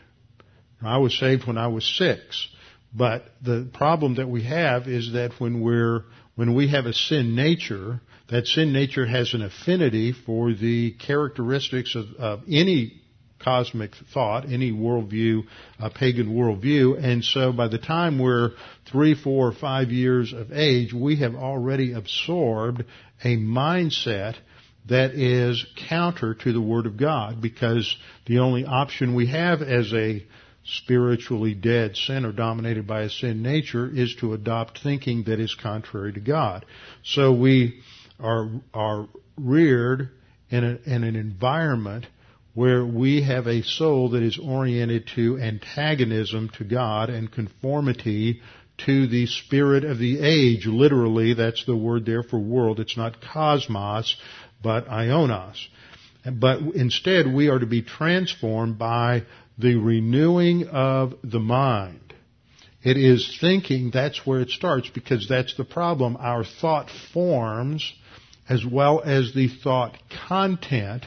[0.82, 2.48] I was saved when I was six,
[2.94, 6.06] but the problem that we have is that when we're
[6.40, 11.96] when we have a sin nature, that sin nature has an affinity for the characteristics
[11.96, 13.02] of, of any
[13.40, 15.42] cosmic thought, any worldview,
[15.80, 16.98] a pagan worldview.
[16.98, 18.52] And so by the time we're
[18.90, 22.86] three, four, or five years of age, we have already absorbed
[23.22, 24.36] a mindset
[24.88, 29.92] that is counter to the Word of God because the only option we have as
[29.92, 30.26] a
[30.78, 36.14] spiritually dead sinner dominated by a sin nature is to adopt thinking that is contrary
[36.14, 36.66] to God.
[37.04, 37.82] So we
[38.20, 39.08] are, are
[39.38, 40.10] reared
[40.50, 42.06] in, a, in an environment
[42.54, 48.42] where we have a soul that is oriented to antagonism to God and conformity
[48.86, 50.66] to the spirit of the age.
[50.66, 52.80] Literally, that's the word there for world.
[52.80, 54.16] It's not cosmos,
[54.62, 55.58] but aionos.
[56.26, 59.24] But instead, we are to be transformed by
[59.60, 62.14] the renewing of the mind.
[62.82, 66.16] It is thinking, that's where it starts, because that's the problem.
[66.18, 67.94] Our thought forms,
[68.48, 69.98] as well as the thought
[70.28, 71.06] content,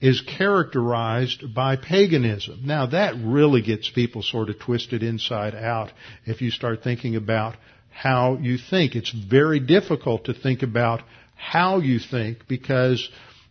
[0.00, 2.60] is characterized by paganism.
[2.64, 5.90] Now that really gets people sort of twisted inside out
[6.26, 7.56] if you start thinking about
[7.90, 8.94] how you think.
[8.94, 11.02] It's very difficult to think about
[11.34, 13.08] how you think because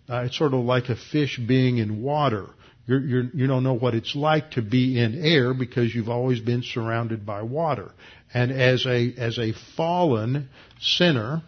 [0.08, 2.50] uh, it's sort of like a fish being in water.
[2.88, 6.10] You're, you're, you do not know what it's like to be in air because you've
[6.10, 7.92] always been surrounded by water.
[8.34, 11.42] And as a, as a fallen sinner,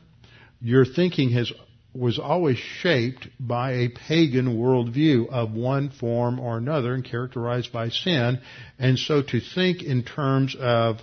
[0.61, 1.51] your thinking has
[1.93, 7.89] was always shaped by a pagan worldview of one form or another and characterized by
[7.89, 8.39] sin.
[8.77, 10.97] And so to think in terms of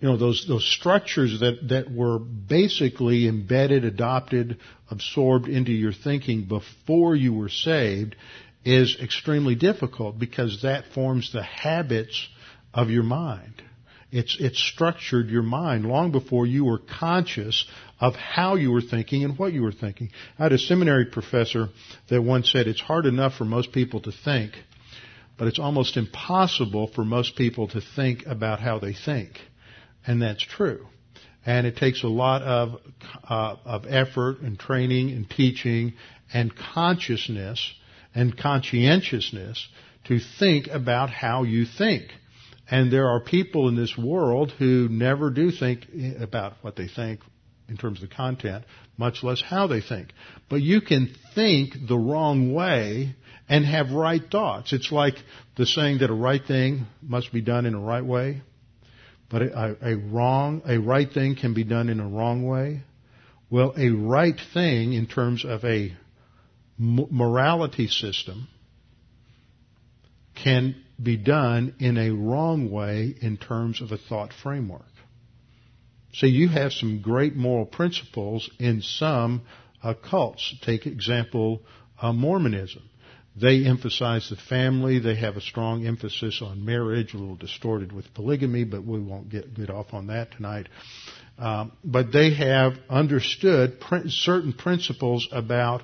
[0.00, 4.58] you know those those structures that that were basically embedded, adopted,
[4.90, 8.16] absorbed into your thinking before you were saved
[8.64, 12.28] is extremely difficult because that forms the habits
[12.72, 13.62] of your mind.
[14.10, 17.66] It's, it's structured your mind long before you were conscious
[18.00, 20.10] of how you were thinking and what you were thinking.
[20.38, 21.68] I had a seminary professor
[22.08, 24.52] that once said it's hard enough for most people to think,
[25.36, 29.40] but it's almost impossible for most people to think about how they think.
[30.06, 30.86] And that's true.
[31.46, 32.80] And it takes a lot of,
[33.28, 35.94] uh, of effort and training and teaching
[36.32, 37.72] and consciousness
[38.14, 39.68] and conscientiousness
[40.04, 42.04] to think about how you think.
[42.70, 45.86] And there are people in this world who never do think
[46.18, 47.20] about what they think
[47.68, 48.64] in terms of the content,
[48.96, 50.12] much less how they think.
[50.48, 53.14] But you can think the wrong way
[53.48, 54.72] and have right thoughts.
[54.72, 55.14] It's like
[55.56, 58.42] the saying that a right thing must be done in a right way,
[59.30, 62.82] but a, a wrong, a right thing can be done in a wrong way.
[63.50, 65.96] Well, a right thing in terms of a
[66.78, 68.48] morality system
[70.42, 74.82] can be done in a wrong way in terms of a thought framework.
[76.12, 79.42] So you have some great moral principles in some
[79.82, 80.54] uh, cults.
[80.62, 81.62] Take example
[82.00, 82.82] uh, Mormonism.
[83.36, 85.00] They emphasize the family.
[85.00, 89.28] They have a strong emphasis on marriage, a little distorted with polygamy, but we won't
[89.28, 90.68] get, get off on that tonight.
[91.36, 93.78] Um, but they have understood
[94.08, 95.82] certain principles about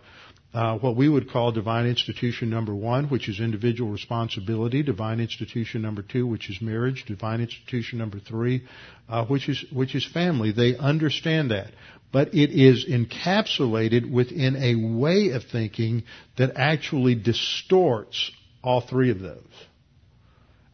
[0.52, 5.80] uh, what we would call divine institution number one, which is individual responsibility, divine institution
[5.80, 8.64] number two, which is marriage, divine institution number three,
[9.08, 10.50] uh, which is which is family.
[10.50, 11.70] They understand that,
[12.12, 16.02] but it is encapsulated within a way of thinking
[16.36, 18.32] that actually distorts
[18.62, 19.38] all three of those.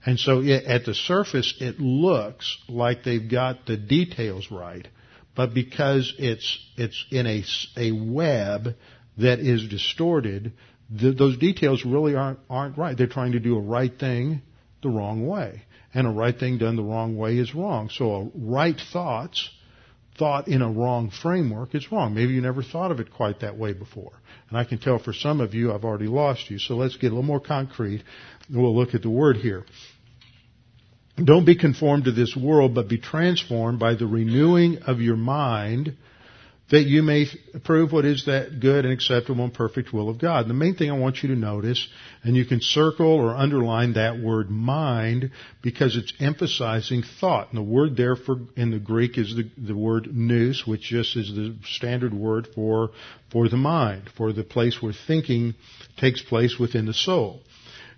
[0.06, 4.88] And so it, at the surface, it looks like they've got the details right,
[5.34, 7.44] but because it's it's in a
[7.76, 8.74] a web
[9.18, 10.52] that is distorted,
[10.90, 12.96] the, those details really aren't, aren't right.
[12.96, 14.42] They're trying to do a right thing
[14.82, 15.62] the wrong way.
[15.94, 17.88] And a right thing done the wrong way is wrong.
[17.90, 19.50] So a right thoughts,
[20.18, 22.14] thought in a wrong framework is wrong.
[22.14, 24.12] Maybe you never thought of it quite that way before.
[24.48, 26.58] And I can tell for some of you I've already lost you.
[26.58, 28.04] So let's get a little more concrete.
[28.50, 29.64] We'll look at the word here.
[31.22, 35.96] Don't be conformed to this world, but be transformed by the renewing of your mind
[36.70, 37.26] that you may
[37.64, 40.48] prove what is that good and acceptable and perfect will of God.
[40.48, 41.86] The main thing I want you to notice,
[42.24, 45.30] and you can circle or underline that word mind
[45.62, 47.48] because it's emphasizing thought.
[47.50, 51.16] And the word there for, in the Greek is the, the word nous, which just
[51.16, 52.90] is the standard word for,
[53.30, 55.54] for the mind, for the place where thinking
[55.96, 57.42] takes place within the soul.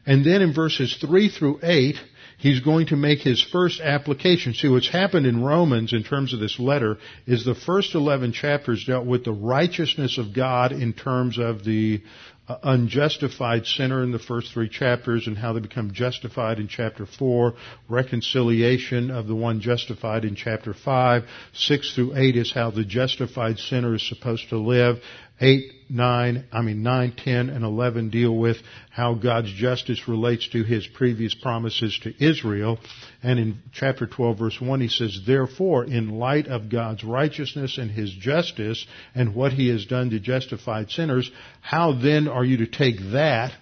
[0.05, 1.97] And then in verses 3 through 8,
[2.39, 4.55] he's going to make his first application.
[4.55, 8.85] See, what's happened in Romans in terms of this letter is the first 11 chapters
[8.85, 12.03] dealt with the righteousness of God in terms of the
[12.49, 17.05] uh, unjustified sinner in the first three chapters and how they become justified in chapter
[17.05, 17.53] 4,
[17.91, 23.59] reconciliation of the one justified in chapter 5, 6 through 8 is how the justified
[23.59, 24.97] sinner is supposed to live,
[25.41, 28.57] 8, 9, I mean 9, 10, and 11 deal with
[28.91, 32.79] how God's justice relates to His previous promises to Israel.
[33.23, 37.91] And in chapter 12 verse 1 he says, Therefore, in light of God's righteousness and
[37.91, 41.31] His justice and what He has done to justified sinners,
[41.61, 43.53] how then are you to take that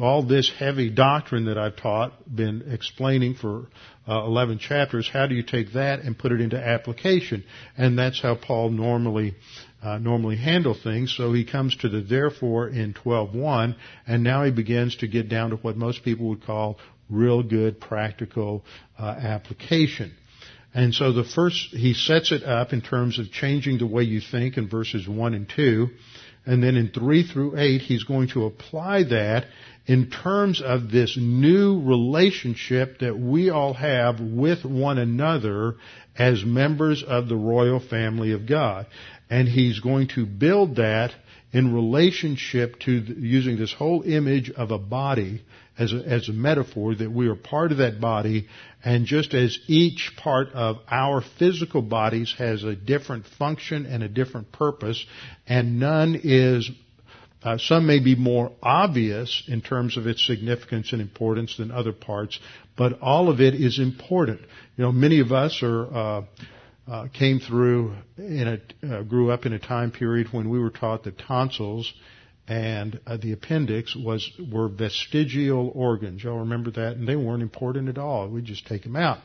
[0.00, 3.66] all this heavy doctrine that I've taught, been explaining for
[4.06, 7.44] uh, 11 chapters, how do you take that and put it into application?
[7.76, 9.34] And that's how Paul normally
[9.82, 11.14] uh, normally handle things.
[11.16, 13.76] So he comes to the therefore in 12.1,
[14.06, 16.78] and now he begins to get down to what most people would call
[17.08, 18.64] real good practical
[18.98, 20.12] uh, application.
[20.74, 24.20] And so the first, he sets it up in terms of changing the way you
[24.20, 25.88] think in verses 1 and 2.
[26.48, 29.44] And then in 3 through 8, he's going to apply that
[29.84, 35.74] in terms of this new relationship that we all have with one another
[36.16, 38.86] as members of the royal family of God.
[39.28, 41.10] And he's going to build that
[41.52, 45.42] in relationship to the, using this whole image of a body
[45.78, 48.48] as a, as a metaphor that we are part of that body
[48.84, 54.08] and just as each part of our physical bodies has a different function and a
[54.08, 55.04] different purpose
[55.46, 56.70] and none is
[57.42, 61.92] uh, some may be more obvious in terms of its significance and importance than other
[61.92, 62.40] parts,
[62.76, 64.40] but all of it is important.
[64.76, 66.22] You know, many of us are uh,
[66.88, 70.70] uh, came through in a uh, grew up in a time period when we were
[70.70, 71.92] taught that tonsils
[72.48, 76.24] and uh, the appendix was were vestigial organs.
[76.24, 76.96] Y'all remember that?
[76.96, 78.28] And they weren't important at all.
[78.28, 79.18] We just take them out.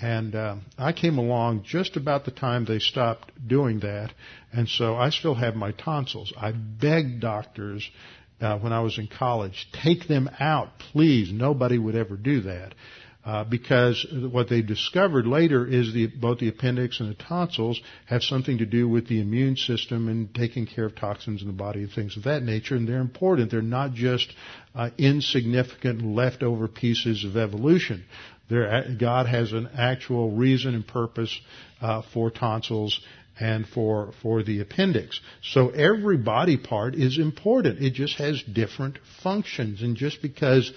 [0.00, 4.12] And uh, I came along just about the time they stopped doing that,
[4.52, 6.32] and so I still have my tonsils.
[6.36, 7.88] I begged doctors
[8.40, 11.30] uh, when I was in college, take them out, please.
[11.32, 12.74] Nobody would ever do that.
[13.24, 18.22] Uh, because what they discovered later is the, both the appendix and the tonsils have
[18.22, 21.80] something to do with the immune system and taking care of toxins in the body
[21.80, 23.50] and things of that nature, and they're important.
[23.50, 24.30] They're not just
[24.74, 28.04] uh, insignificant leftover pieces of evolution.
[28.50, 31.40] God has an actual reason and purpose
[31.80, 33.00] uh, for tonsils
[33.40, 35.20] and for for the appendix.
[35.42, 37.82] So every body part is important.
[37.82, 40.70] It just has different functions, and just because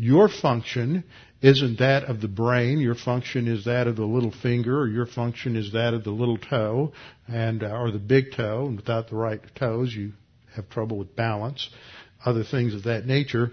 [0.00, 1.04] your function
[1.42, 5.06] isn't that of the brain, your function is that of the little finger, or your
[5.06, 6.92] function is that of the little toe,
[7.28, 8.66] and uh, or the big toe.
[8.66, 10.12] And without the right toes, you
[10.54, 11.70] have trouble with balance,
[12.24, 13.52] other things of that nature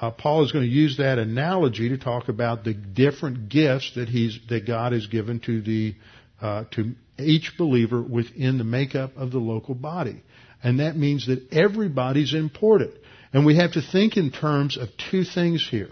[0.00, 4.08] uh, Paul is going to use that analogy to talk about the different gifts that
[4.08, 5.94] he's that God has given to the
[6.40, 10.22] uh, to each believer within the makeup of the local body,
[10.62, 12.94] and that means that everybody's important.
[13.32, 15.90] And we have to think in terms of two things here.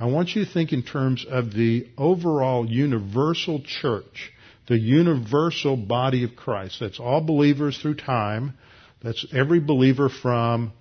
[0.00, 4.32] I want you to think in terms of the overall universal church,
[4.68, 6.78] the universal body of Christ.
[6.80, 8.54] That's all believers through time.
[9.02, 10.72] That's every believer from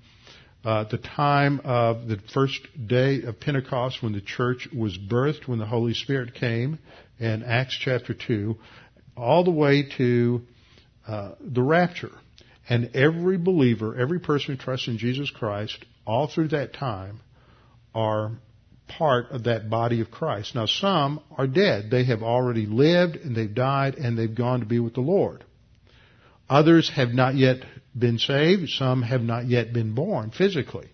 [0.64, 5.60] uh, the time of the first day of Pentecost when the church was birthed, when
[5.60, 6.80] the Holy Spirit came
[7.20, 8.55] in Acts chapter 2,
[9.16, 10.41] all the way to
[11.08, 12.12] uh, the rapture.
[12.70, 17.20] And every believer, every person who trusts in Jesus Christ, all through that time,
[17.93, 18.32] are
[18.88, 20.55] part of that body of Christ.
[20.55, 21.91] Now some are dead.
[21.91, 25.43] They have already lived and they've died and they've gone to be with the Lord.
[26.49, 27.58] Others have not yet
[27.97, 28.70] been saved.
[28.70, 30.88] Some have not yet been born physically.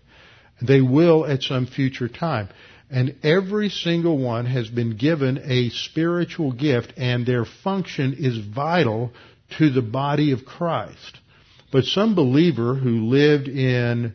[0.60, 2.48] They will at some future time.
[2.90, 9.12] And every single one has been given a spiritual gift and their function is vital
[9.58, 11.18] to the body of Christ.
[11.72, 14.14] But some believer who lived in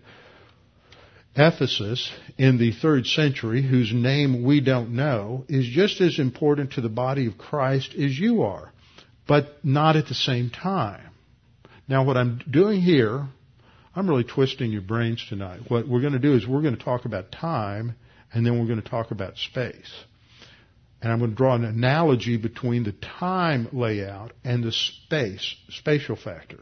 [1.40, 6.82] Ephesus in the third century, whose name we don't know, is just as important to
[6.82, 8.74] the body of Christ as you are,
[9.26, 11.12] but not at the same time.
[11.88, 13.26] Now what I'm doing here,
[13.96, 15.62] I'm really twisting your brains tonight.
[15.70, 17.96] What we're going to do is we're going to talk about time
[18.34, 19.92] and then we're going to talk about space.
[21.02, 26.18] And I'm going to draw an analogy between the time layout and the space, spatial
[26.18, 26.60] factor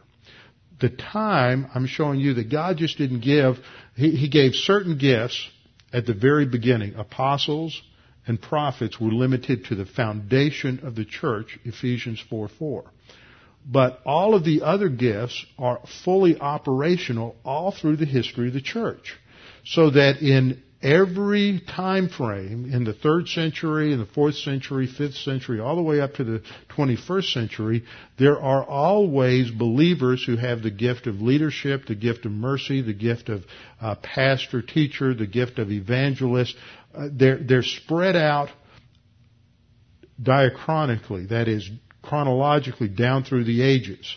[0.80, 3.58] the time, I'm showing you that God just didn't give,
[3.96, 5.50] He, he gave certain gifts
[5.92, 6.96] at the very beginning.
[6.96, 7.82] Apostles
[8.28, 12.84] and prophets were limited to the foundation of the church, Ephesians 4 4.
[13.70, 18.62] But all of the other gifts are fully operational all through the history of the
[18.62, 19.18] church.
[19.66, 25.16] So that in every time frame in the third century, in the fourth century, fifth
[25.16, 26.42] century, all the way up to the
[26.76, 27.84] 21st century,
[28.20, 32.94] there are always believers who have the gift of leadership, the gift of mercy, the
[32.94, 33.44] gift of
[33.82, 36.56] uh, pastor, teacher, the gift of evangelist.
[36.94, 38.50] Uh, they're, they're spread out
[40.22, 41.70] diachronically, that is,
[42.02, 44.16] chronologically down through the ages.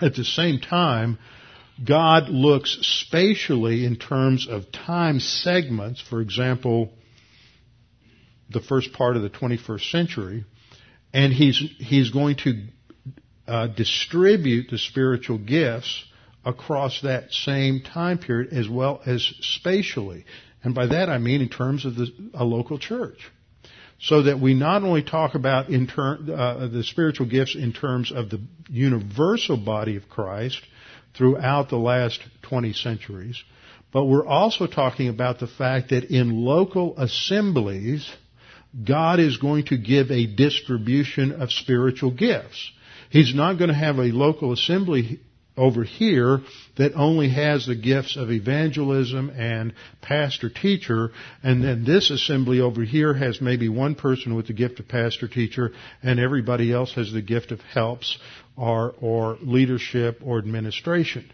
[0.00, 1.18] At the same time,
[1.82, 6.92] God looks spatially in terms of time segments, for example,
[8.50, 10.44] the first part of the 21st century,
[11.12, 12.66] and he's, he's going to
[13.48, 16.04] uh, distribute the spiritual gifts
[16.44, 20.24] across that same time period as well as spatially.
[20.62, 23.18] And by that I mean in terms of the, a local church.
[24.00, 28.28] So that we not only talk about ter- uh, the spiritual gifts in terms of
[28.28, 30.60] the universal body of Christ,
[31.16, 33.42] throughout the last 20 centuries.
[33.92, 38.10] But we're also talking about the fact that in local assemblies,
[38.84, 42.72] God is going to give a distribution of spiritual gifts.
[43.10, 45.20] He's not going to have a local assembly
[45.56, 46.40] over here
[46.76, 51.10] that only has the gifts of evangelism and pastor teacher
[51.42, 55.28] and then this assembly over here has maybe one person with the gift of pastor
[55.28, 55.70] teacher
[56.02, 58.18] and everybody else has the gift of helps
[58.56, 61.30] or, or leadership or administration.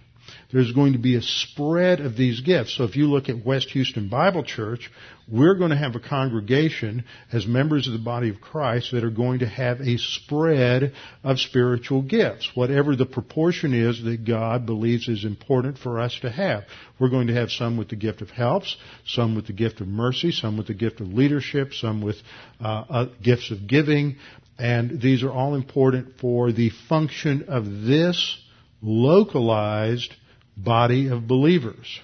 [0.52, 2.76] There's going to be a spread of these gifts.
[2.76, 4.90] So if you look at West Houston Bible Church,
[5.30, 9.10] we're going to have a congregation as members of the body of Christ that are
[9.10, 10.92] going to have a spread
[11.22, 16.30] of spiritual gifts, whatever the proportion is that God believes is important for us to
[16.30, 16.64] have.
[16.98, 18.76] We're going to have some with the gift of helps,
[19.06, 22.16] some with the gift of mercy, some with the gift of leadership, some with
[22.60, 24.16] uh, uh, gifts of giving,
[24.58, 28.38] and these are all important for the function of this
[28.82, 30.14] localized
[30.56, 32.00] body of believers.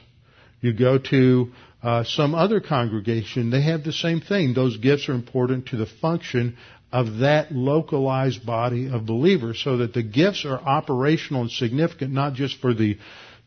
[0.60, 4.54] You go to uh, some other congregation, they have the same thing.
[4.54, 6.56] Those gifts are important to the function
[6.92, 12.34] of that localized body of believers so that the gifts are operational and significant not
[12.34, 12.98] just for the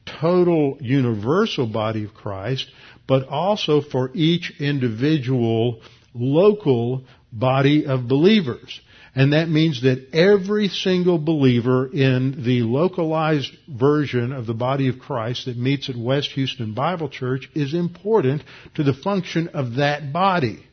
[0.05, 2.69] total universal body of Christ,
[3.07, 5.81] but also for each individual
[6.13, 8.81] local body of believers.
[9.15, 14.99] And that means that every single believer in the localized version of the body of
[14.99, 18.43] Christ that meets at West Houston Bible Church is important
[18.75, 20.63] to the function of that body.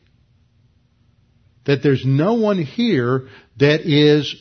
[1.65, 3.27] That there's no one here
[3.57, 4.35] that is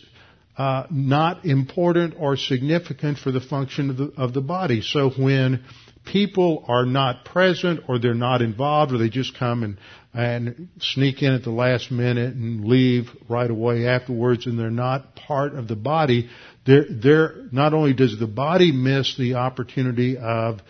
[0.57, 4.81] uh, not important or significant for the function of the, of the body.
[4.83, 5.65] So when
[6.07, 9.79] people are not present or they're not involved or they just come and
[10.17, 15.15] and sneak in at the last minute and leave right away afterwards and they're not
[15.15, 16.31] part of the body,
[16.65, 20.61] they're, they're, not only does the body miss the opportunity of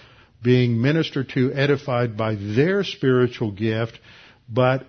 [0.43, 4.01] being ministered to, edified by their spiritual gift,
[4.49, 4.85] but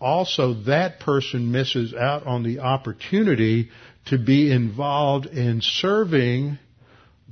[0.00, 3.70] also that person misses out on the opportunity
[4.06, 6.58] to be involved in serving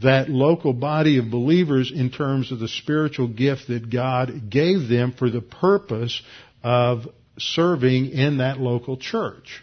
[0.02, 5.12] that local body of believers in terms of the spiritual gift that God gave them
[5.16, 6.20] for the purpose
[6.62, 7.06] of
[7.38, 9.62] serving in that local church.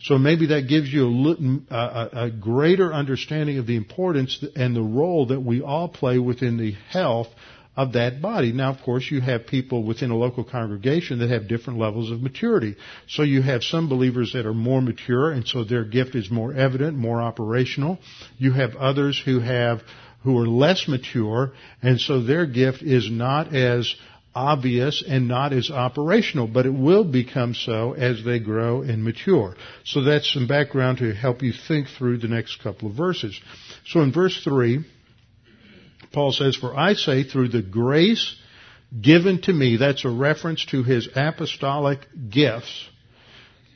[0.00, 4.82] So maybe that gives you a, a, a, greater understanding of the importance and the
[4.82, 7.26] role that we all play within the health
[7.78, 8.50] of that body.
[8.50, 12.20] Now, of course, you have people within a local congregation that have different levels of
[12.20, 12.74] maturity.
[13.06, 16.52] So you have some believers that are more mature, and so their gift is more
[16.52, 18.00] evident, more operational.
[18.36, 19.82] You have others who have
[20.24, 23.94] who are less mature, and so their gift is not as
[24.34, 29.54] obvious and not as operational, but it will become so as they grow and mature.
[29.84, 33.40] So that's some background to help you think through the next couple of verses.
[33.86, 34.84] So in verse 3,
[36.12, 38.34] Paul says, For I say through the grace
[39.00, 42.00] given to me, that's a reference to his apostolic
[42.30, 42.88] gifts,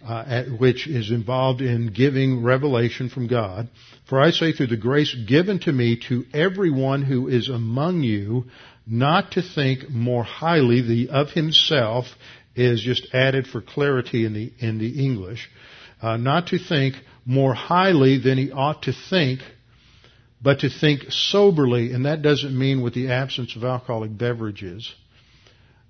[0.06, 3.68] uh, which is involved in giving revelation from God.
[4.08, 8.46] For I say through the grace given to me to everyone who is among you,
[8.86, 12.06] not to think more highly the, of himself
[12.54, 15.48] is just added for clarity in the, in the English,
[16.00, 19.40] uh, not to think more highly than he ought to think,
[20.42, 24.92] but to think soberly, and that doesn't mean with the absence of alcoholic beverages.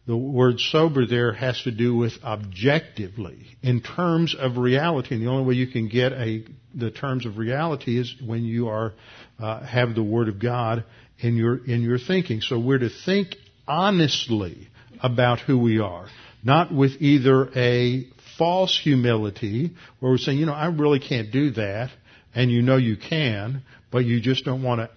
[0.07, 5.15] The word sober there has to do with objectively, in terms of reality.
[5.15, 6.45] And the only way you can get a,
[6.75, 8.95] the terms of reality is when you are,
[9.39, 10.85] uh, have the Word of God
[11.21, 12.41] in your, in your thinking.
[12.41, 13.37] So we're to think
[13.67, 14.69] honestly
[15.01, 16.09] about who we are,
[16.43, 21.53] not with either a false humility, where we're saying, you know, I really can't do
[21.53, 21.91] that,
[22.35, 24.91] and you know you can, but you just don't want to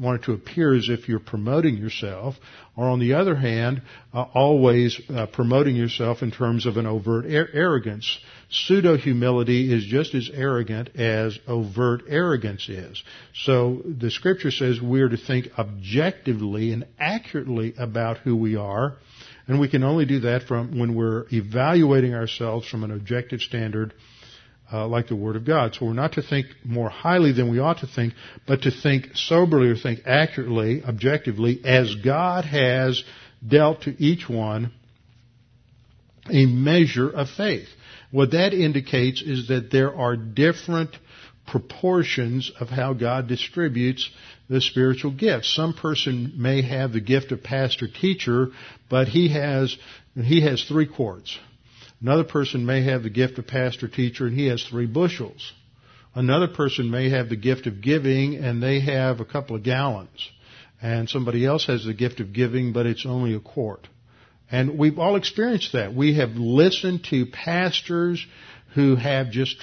[0.00, 2.34] want it to appear as if you're promoting yourself,
[2.76, 3.82] or on the other hand,
[4.14, 8.18] uh, always uh, promoting yourself in terms of an overt ar- arrogance.
[8.50, 13.02] Pseudo humility is just as arrogant as overt arrogance is.
[13.34, 18.96] So the scripture says we're to think objectively and accurately about who we are,
[19.46, 23.92] and we can only do that from when we're evaluating ourselves from an objective standard
[24.72, 25.74] uh, like the Word of God.
[25.74, 28.14] So we're not to think more highly than we ought to think,
[28.46, 33.02] but to think soberly or think accurately, objectively, as God has
[33.46, 34.72] dealt to each one
[36.28, 37.68] a measure of faith.
[38.10, 40.96] What that indicates is that there are different
[41.46, 44.08] proportions of how God distributes
[44.48, 45.54] the spiritual gifts.
[45.54, 48.48] Some person may have the gift of pastor teacher,
[48.88, 49.76] but he has
[50.14, 51.38] he has three quarts.
[52.00, 55.52] Another person may have the gift of pastor teacher and he has three bushels.
[56.14, 60.30] Another person may have the gift of giving and they have a couple of gallons.
[60.82, 63.86] And somebody else has the gift of giving, but it's only a quart.
[64.50, 65.94] And we've all experienced that.
[65.94, 68.26] We have listened to pastors
[68.74, 69.56] who have just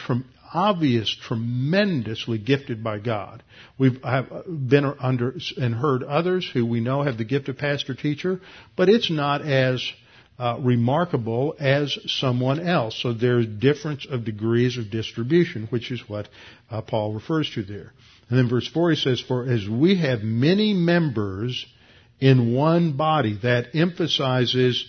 [0.53, 3.43] obvious, tremendously gifted by God.
[3.77, 7.95] We've uh, been under and heard others who we know have the gift of pastor
[7.95, 8.39] teacher,
[8.75, 9.83] but it's not as
[10.39, 12.99] uh, remarkable as someone else.
[13.01, 16.27] So there's difference of degrees of distribution, which is what
[16.69, 17.91] uh, Paul refers to there.
[18.29, 21.65] And then verse 4 he says, For as we have many members
[22.19, 24.85] in one body, that emphasizes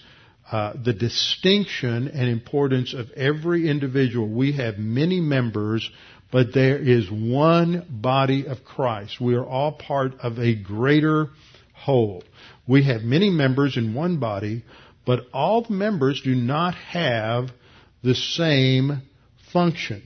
[0.51, 4.29] uh, the distinction and importance of every individual.
[4.29, 5.89] We have many members,
[6.33, 9.21] but there is one body of Christ.
[9.21, 11.29] We are all part of a greater
[11.75, 12.25] whole.
[12.67, 14.65] We have many members in one body,
[15.09, 17.49] but all the members do not have
[18.03, 19.01] the same
[19.55, 20.03] function.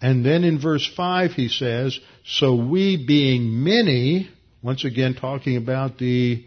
[0.00, 4.30] And then in verse 5 he says, So we being many,
[4.62, 6.46] once again talking about the,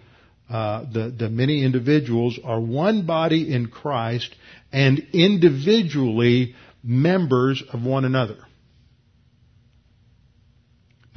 [0.50, 4.34] uh, the, the many individuals, are one body in Christ
[4.72, 8.38] and individually members of one another.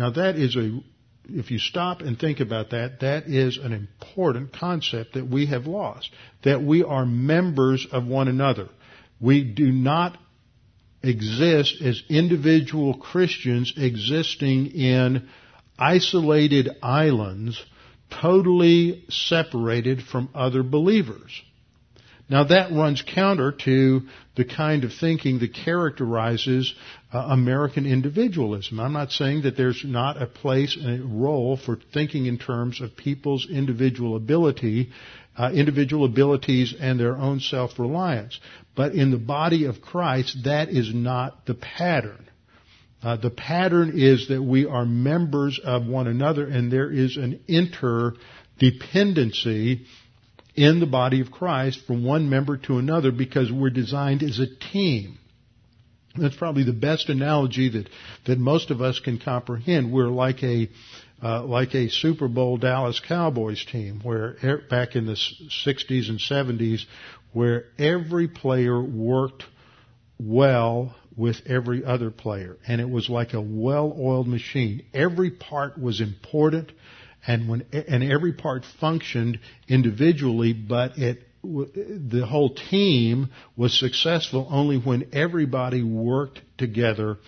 [0.01, 0.81] Now that is a
[1.35, 5.67] if you stop and think about that, that is an important concept that we have
[5.67, 6.11] lost.
[6.45, 8.69] That we are members of one another.
[9.21, 10.19] We do not
[11.03, 15.29] exist as individual Christians existing in
[15.79, 17.63] isolated islands,
[18.11, 21.43] totally separated from other believers.
[22.29, 24.03] Now that runs counter to
[24.35, 26.75] the kind of thinking that characterizes
[27.13, 28.81] uh, American individualism.
[28.81, 32.81] I'm not saying that there's not a place and a role for thinking in terms
[32.81, 34.91] of people's individual ability,
[35.37, 38.41] uh, individual abilities and their own self-reliance.
[38.75, 42.31] But in the body of Christ, that is not the pattern.
[43.03, 47.41] Uh, the pattern is that we are members of one another and there is an
[47.49, 49.85] interdependency
[50.55, 54.47] in the body of Christ from one member to another because we're designed as a
[54.73, 55.19] team.
[56.17, 57.89] That's probably the best analogy that,
[58.27, 59.93] that most of us can comprehend.
[59.93, 60.69] We're like a
[61.23, 66.19] uh, like a Super Bowl Dallas Cowboys team, where er, back in the 60s and
[66.19, 66.85] 70s,
[67.33, 69.45] where every player worked
[70.19, 74.85] well with every other player, and it was like a well-oiled machine.
[74.93, 76.73] Every part was important
[77.27, 84.79] and when and every part functioned individually, but it the whole team was successful only
[84.79, 87.19] when everybody worked together,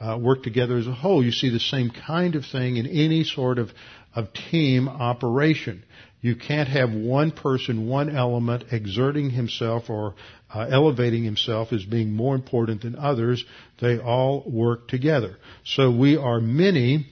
[0.00, 1.22] uh, worked together as a whole.
[1.22, 3.70] You see the same kind of thing in any sort of
[4.14, 5.84] of team operation.
[6.20, 10.14] You can't have one person, one element exerting himself or
[10.52, 13.44] uh, elevating himself as being more important than others.
[13.80, 15.36] They all work together.
[15.64, 17.06] So we are many,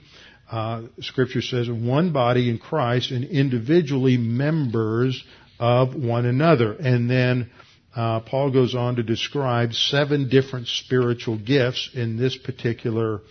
[0.50, 5.22] uh, Scripture says, one body in Christ and individually members
[5.58, 6.72] of one another.
[6.72, 7.50] And then
[7.94, 13.22] uh, Paul goes on to describe seven different spiritual gifts in this particular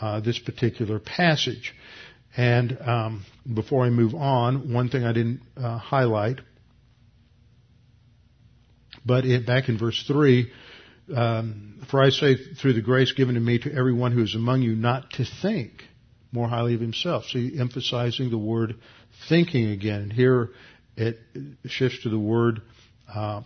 [0.00, 1.74] uh, this particular passage.
[2.36, 6.40] And um, before I move on, one thing I didn't uh, highlight,
[9.04, 10.50] but it, back in verse three,
[11.14, 14.62] um, for I say through the grace given to me to everyone who is among
[14.62, 15.84] you not to think
[16.32, 17.24] more highly of himself.
[17.26, 18.74] See, emphasizing the word
[19.28, 20.10] thinking again.
[20.10, 20.48] Here
[20.96, 21.18] it
[21.66, 22.62] shifts to the word
[23.14, 23.42] uh,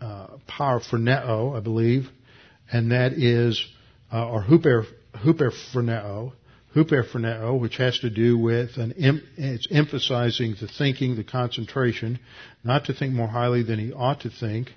[0.00, 2.08] uh, paraphroneo, I believe,
[2.72, 3.64] and that is,
[4.12, 6.32] uh, or huper, huperphroneo,
[6.74, 8.94] huperphroneo, which has to do with an,
[9.36, 12.18] it's emphasizing the thinking, the concentration,
[12.62, 14.70] not to think more highly than he ought to think.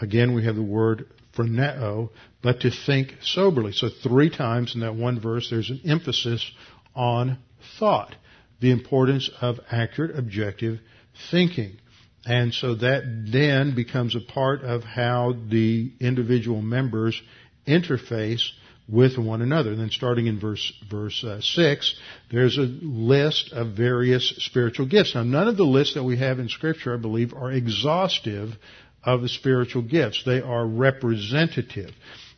[0.00, 1.06] Again, we have the word
[1.38, 2.10] phroneo,
[2.42, 3.72] but to think soberly.
[3.72, 6.50] So three times in that one verse, there's an emphasis
[6.94, 7.38] on
[7.78, 8.14] thought,
[8.60, 10.80] the importance of accurate, objective
[11.30, 11.78] thinking.
[12.26, 17.20] And so that then becomes a part of how the individual members
[17.66, 18.50] interface
[18.88, 19.70] with one another.
[19.70, 21.94] And then starting in verse, verse uh, 6,
[22.32, 25.14] there's a list of various spiritual gifts.
[25.14, 28.54] Now none of the lists that we have in scripture, I believe, are exhaustive
[29.04, 30.22] of the spiritual gifts.
[30.24, 31.90] They are representative.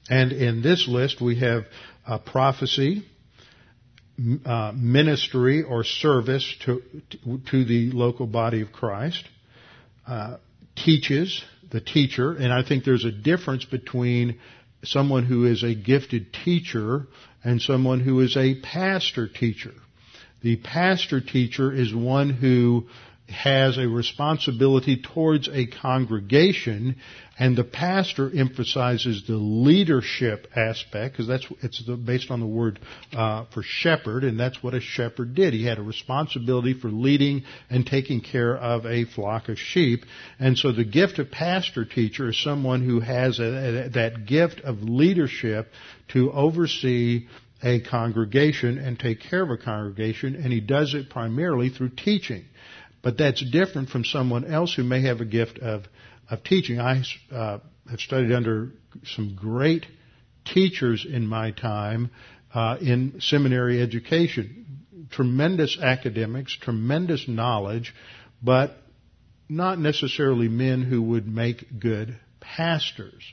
[0.08, 1.64] And in this list we have
[2.06, 3.04] uh, prophecy,
[4.44, 6.82] uh, ministry or service to,
[7.50, 9.24] to the local body of Christ,
[10.06, 10.36] uh,
[10.76, 14.40] teaches, the teacher, and I think there's a difference between
[14.82, 17.06] someone who is a gifted teacher
[17.44, 19.72] and someone who is a pastor teacher.
[20.42, 22.86] The pastor teacher is one who
[23.30, 26.96] has a responsibility towards a congregation,
[27.38, 32.80] and the pastor emphasizes the leadership aspect because that's it's the, based on the word
[33.12, 35.54] uh, for shepherd, and that's what a shepherd did.
[35.54, 40.04] He had a responsibility for leading and taking care of a flock of sheep,
[40.38, 44.60] and so the gift of pastor teacher is someone who has a, a, that gift
[44.60, 45.68] of leadership
[46.08, 47.26] to oversee
[47.62, 52.44] a congregation and take care of a congregation, and he does it primarily through teaching.
[53.02, 55.84] But that's different from someone else who may have a gift of,
[56.28, 56.80] of teaching.
[56.80, 58.72] I uh, have studied under
[59.04, 59.86] some great
[60.44, 62.10] teachers in my time
[62.54, 64.66] uh, in seminary education.
[65.10, 67.94] Tremendous academics, tremendous knowledge,
[68.42, 68.76] but
[69.48, 73.24] not necessarily men who would make good pastors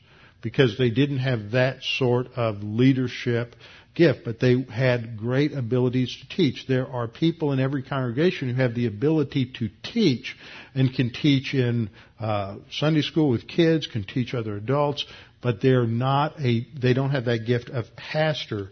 [0.42, 3.56] because they didn't have that sort of leadership
[3.98, 6.66] gift, but they had great abilities to teach.
[6.68, 10.38] There are people in every congregation who have the ability to teach
[10.76, 11.90] and can teach in
[12.20, 15.04] uh, Sunday school with kids, can teach other adults,
[15.42, 18.70] but they're not a, they don't have that gift of pastor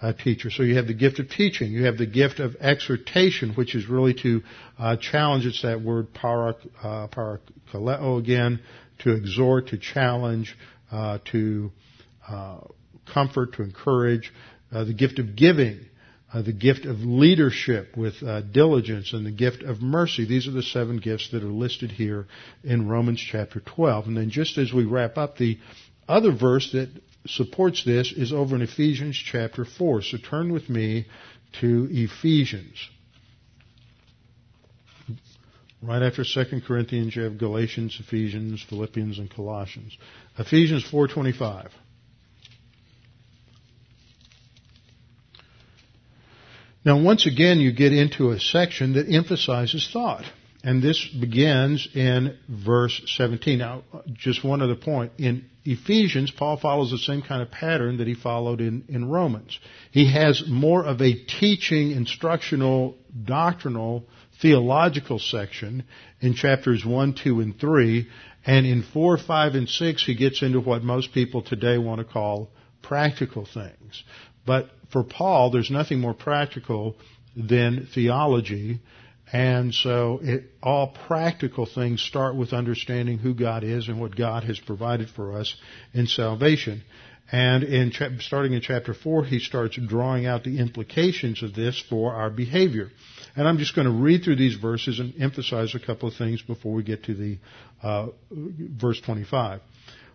[0.00, 0.50] uh, teacher.
[0.50, 1.72] So you have the gift of teaching.
[1.72, 4.42] You have the gift of exhortation, which is really to
[4.78, 5.46] uh, challenge.
[5.46, 8.60] It's that word para, uh, again,
[9.00, 10.56] to exhort, to challenge,
[10.92, 11.70] uh, to
[12.28, 12.60] uh,
[13.12, 14.32] comfort, to encourage
[14.72, 15.86] uh, the gift of giving,
[16.32, 20.24] uh, the gift of leadership with uh, diligence, and the gift of mercy.
[20.24, 22.26] These are the seven gifts that are listed here
[22.62, 24.06] in Romans chapter 12.
[24.06, 25.58] And then just as we wrap up, the
[26.08, 26.88] other verse that
[27.26, 30.02] supports this is over in Ephesians chapter 4.
[30.02, 31.06] So turn with me
[31.60, 32.88] to Ephesians.
[35.82, 39.96] Right after 2 Corinthians, you have Galatians, Ephesians, Philippians, and Colossians.
[40.38, 41.70] Ephesians 4.25.
[46.84, 50.24] Now, once again, you get into a section that emphasizes thought.
[50.62, 53.58] And this begins in verse 17.
[53.58, 55.12] Now, just one other point.
[55.18, 59.58] In Ephesians, Paul follows the same kind of pattern that he followed in, in Romans.
[59.90, 64.04] He has more of a teaching, instructional, doctrinal,
[64.40, 65.84] theological section
[66.20, 68.08] in chapters 1, 2, and 3.
[68.44, 72.10] And in 4, 5, and 6, he gets into what most people today want to
[72.10, 72.50] call
[72.82, 74.02] practical things.
[74.46, 76.96] But for Paul, there's nothing more practical
[77.36, 78.80] than theology
[79.32, 84.44] And so it, all practical things start with understanding who God is and what God
[84.44, 85.54] has provided for us
[85.94, 86.82] in salvation.
[87.30, 92.12] And in starting in chapter 4, he starts drawing out the implications of this for
[92.12, 92.90] our behavior.
[93.36, 96.42] And I'm just going to read through these verses and emphasize a couple of things
[96.42, 97.38] before we get to the
[97.84, 99.60] uh, verse 25.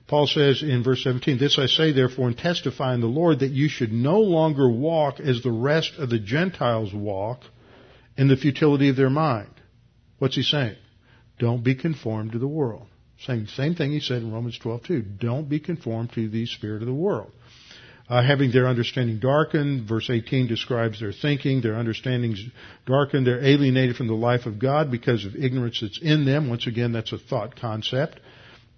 [0.07, 3.51] Paul says in verse 17, This I say therefore and testify in the Lord that
[3.51, 7.41] you should no longer walk as the rest of the Gentiles walk
[8.15, 9.49] in the futility of their mind.
[10.19, 10.75] What's he saying?
[11.39, 12.87] Don't be conformed to the world.
[13.25, 15.01] Same, same thing he said in Romans 12 too.
[15.01, 17.31] Don't be conformed to the spirit of the world.
[18.07, 22.39] Uh, having their understanding darkened, verse 18 describes their thinking, their understandings
[22.85, 26.47] darkened, they're alienated from the life of God because of ignorance that's in them.
[26.47, 28.19] Once again, that's a thought concept.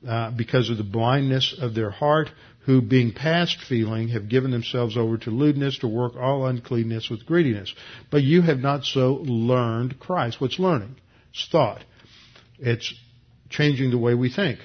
[0.05, 2.29] Uh, because of the blindness of their heart,
[2.67, 7.25] who being past feeling have given themselves over to lewdness to work all uncleanness with
[7.25, 7.73] greediness.
[8.11, 10.39] But you have not so learned Christ.
[10.39, 10.97] What's learning?
[11.31, 11.83] It's thought.
[12.59, 12.93] It's
[13.49, 14.59] changing the way we think.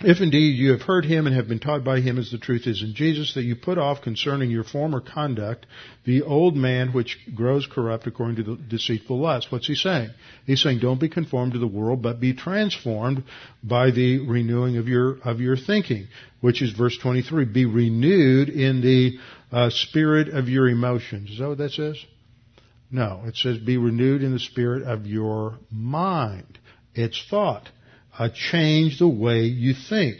[0.00, 2.66] If indeed you have heard him and have been taught by him as the truth
[2.66, 5.64] is in Jesus, that you put off concerning your former conduct
[6.04, 9.50] the old man which grows corrupt according to the deceitful lust.
[9.50, 10.10] What's he saying?
[10.44, 13.24] He's saying don't be conformed to the world, but be transformed
[13.62, 16.08] by the renewing of your, of your thinking,
[16.42, 17.46] which is verse 23.
[17.46, 19.18] Be renewed in the
[19.50, 21.30] uh, spirit of your emotions.
[21.30, 21.96] Is that what that says?
[22.90, 26.58] No, it says be renewed in the spirit of your mind.
[26.94, 27.70] It's thought.
[28.18, 30.18] Uh, change the way you think.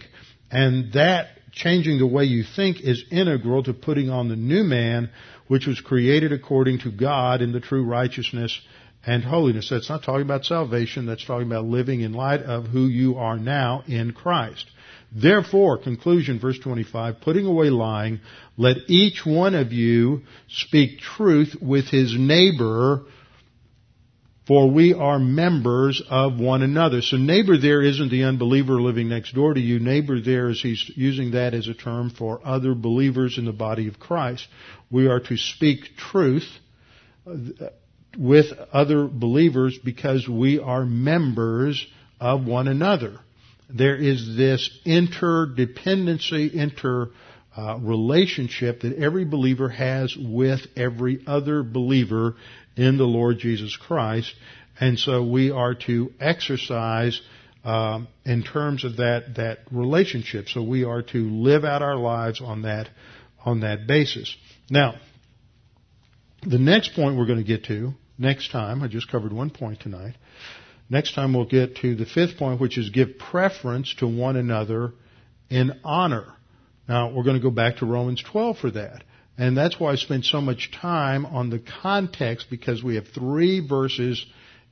[0.51, 5.11] And that changing the way you think is integral to putting on the new man,
[5.49, 8.61] which was created according to God in the true righteousness
[9.07, 9.71] and holiness.
[9.71, 11.07] That's not talking about salvation.
[11.07, 14.67] That's talking about living in light of who you are now in Christ.
[15.13, 18.21] Therefore, conclusion, verse 25, putting away lying,
[18.57, 23.05] let each one of you speak truth with his neighbor,
[24.47, 27.03] for we are members of one another.
[27.03, 29.81] So neighbor there isn't the unbeliever living next door to you.
[29.81, 33.89] Neighbor there is he's using that as a term for other believers in the body
[33.89, 34.47] of Christ.
[34.91, 36.49] We are to speak truth
[37.27, 37.35] uh,
[38.17, 41.85] with other believers because we are members
[42.21, 43.19] of one another.
[43.69, 47.11] There is this interdependency, inter
[47.57, 52.35] uh, relationship that every believer has with every other believer
[52.77, 54.35] in the Lord Jesus Christ.
[54.79, 57.21] And so we are to exercise
[57.65, 60.49] um, in terms of that that relationship.
[60.49, 62.89] So we are to live out our lives on that
[63.45, 64.35] on that basis.
[64.71, 64.95] Now,
[66.43, 68.83] the next point we're going to get to next time.
[68.83, 70.15] I just covered one point tonight.
[70.89, 74.93] Next time we'll get to the fifth point, which is give preference to one another
[75.51, 76.27] in honor.
[76.89, 79.05] Now we're going to go back to Romans 12 for that.
[79.39, 83.67] And that's why I spent so much time on the context because we have three
[83.67, 84.25] verses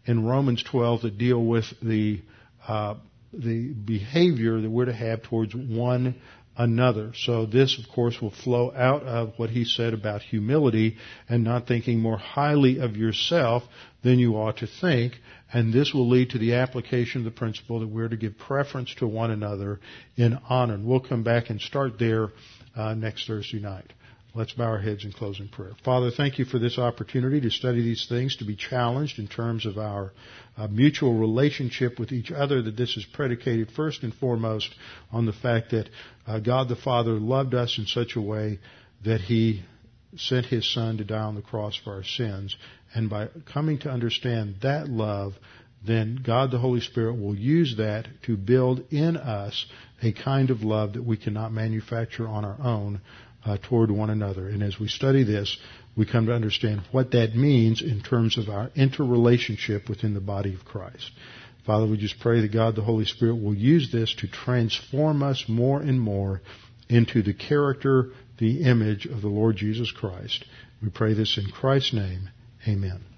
[0.06, 2.22] in Romans 12 that deal with the
[2.66, 2.94] uh,
[3.32, 6.14] the behavior that we're to have towards one
[6.56, 7.12] another.
[7.16, 10.96] So this, of course, will flow out of what he said about humility
[11.28, 13.64] and not thinking more highly of yourself
[14.02, 15.14] than you ought to think.
[15.55, 18.92] And this will lead to the application of the principle that we're to give preference
[18.96, 19.78] to one another
[20.16, 20.74] in honor.
[20.74, 22.30] And we'll come back and start there
[22.76, 23.92] uh, next Thursday night.
[24.34, 25.70] Let's bow our heads in closing prayer.
[25.84, 29.64] Father, thank you for this opportunity to study these things, to be challenged in terms
[29.64, 30.12] of our
[30.57, 34.74] uh, mutual relationship with each other, that this is predicated first and foremost
[35.12, 35.88] on the fact that
[36.26, 38.59] uh, God the Father loved us in such a way
[39.05, 39.62] that He
[40.16, 42.56] sent His Son to die on the cross for our sins.
[42.94, 45.34] And by coming to understand that love,
[45.86, 49.66] then God the Holy Spirit will use that to build in us
[50.02, 53.00] a kind of love that we cannot manufacture on our own,
[53.44, 54.48] uh, toward one another.
[54.48, 55.56] And as we study this,
[55.96, 60.54] we come to understand what that means in terms of our interrelationship within the body
[60.54, 61.10] of Christ.
[61.66, 65.44] Father, we just pray that God the Holy Spirit will use this to transform us
[65.48, 66.42] more and more
[66.88, 70.45] into the character, the image of the Lord Jesus Christ.
[70.82, 72.30] We pray this in Christ's name.
[72.66, 73.13] Amen.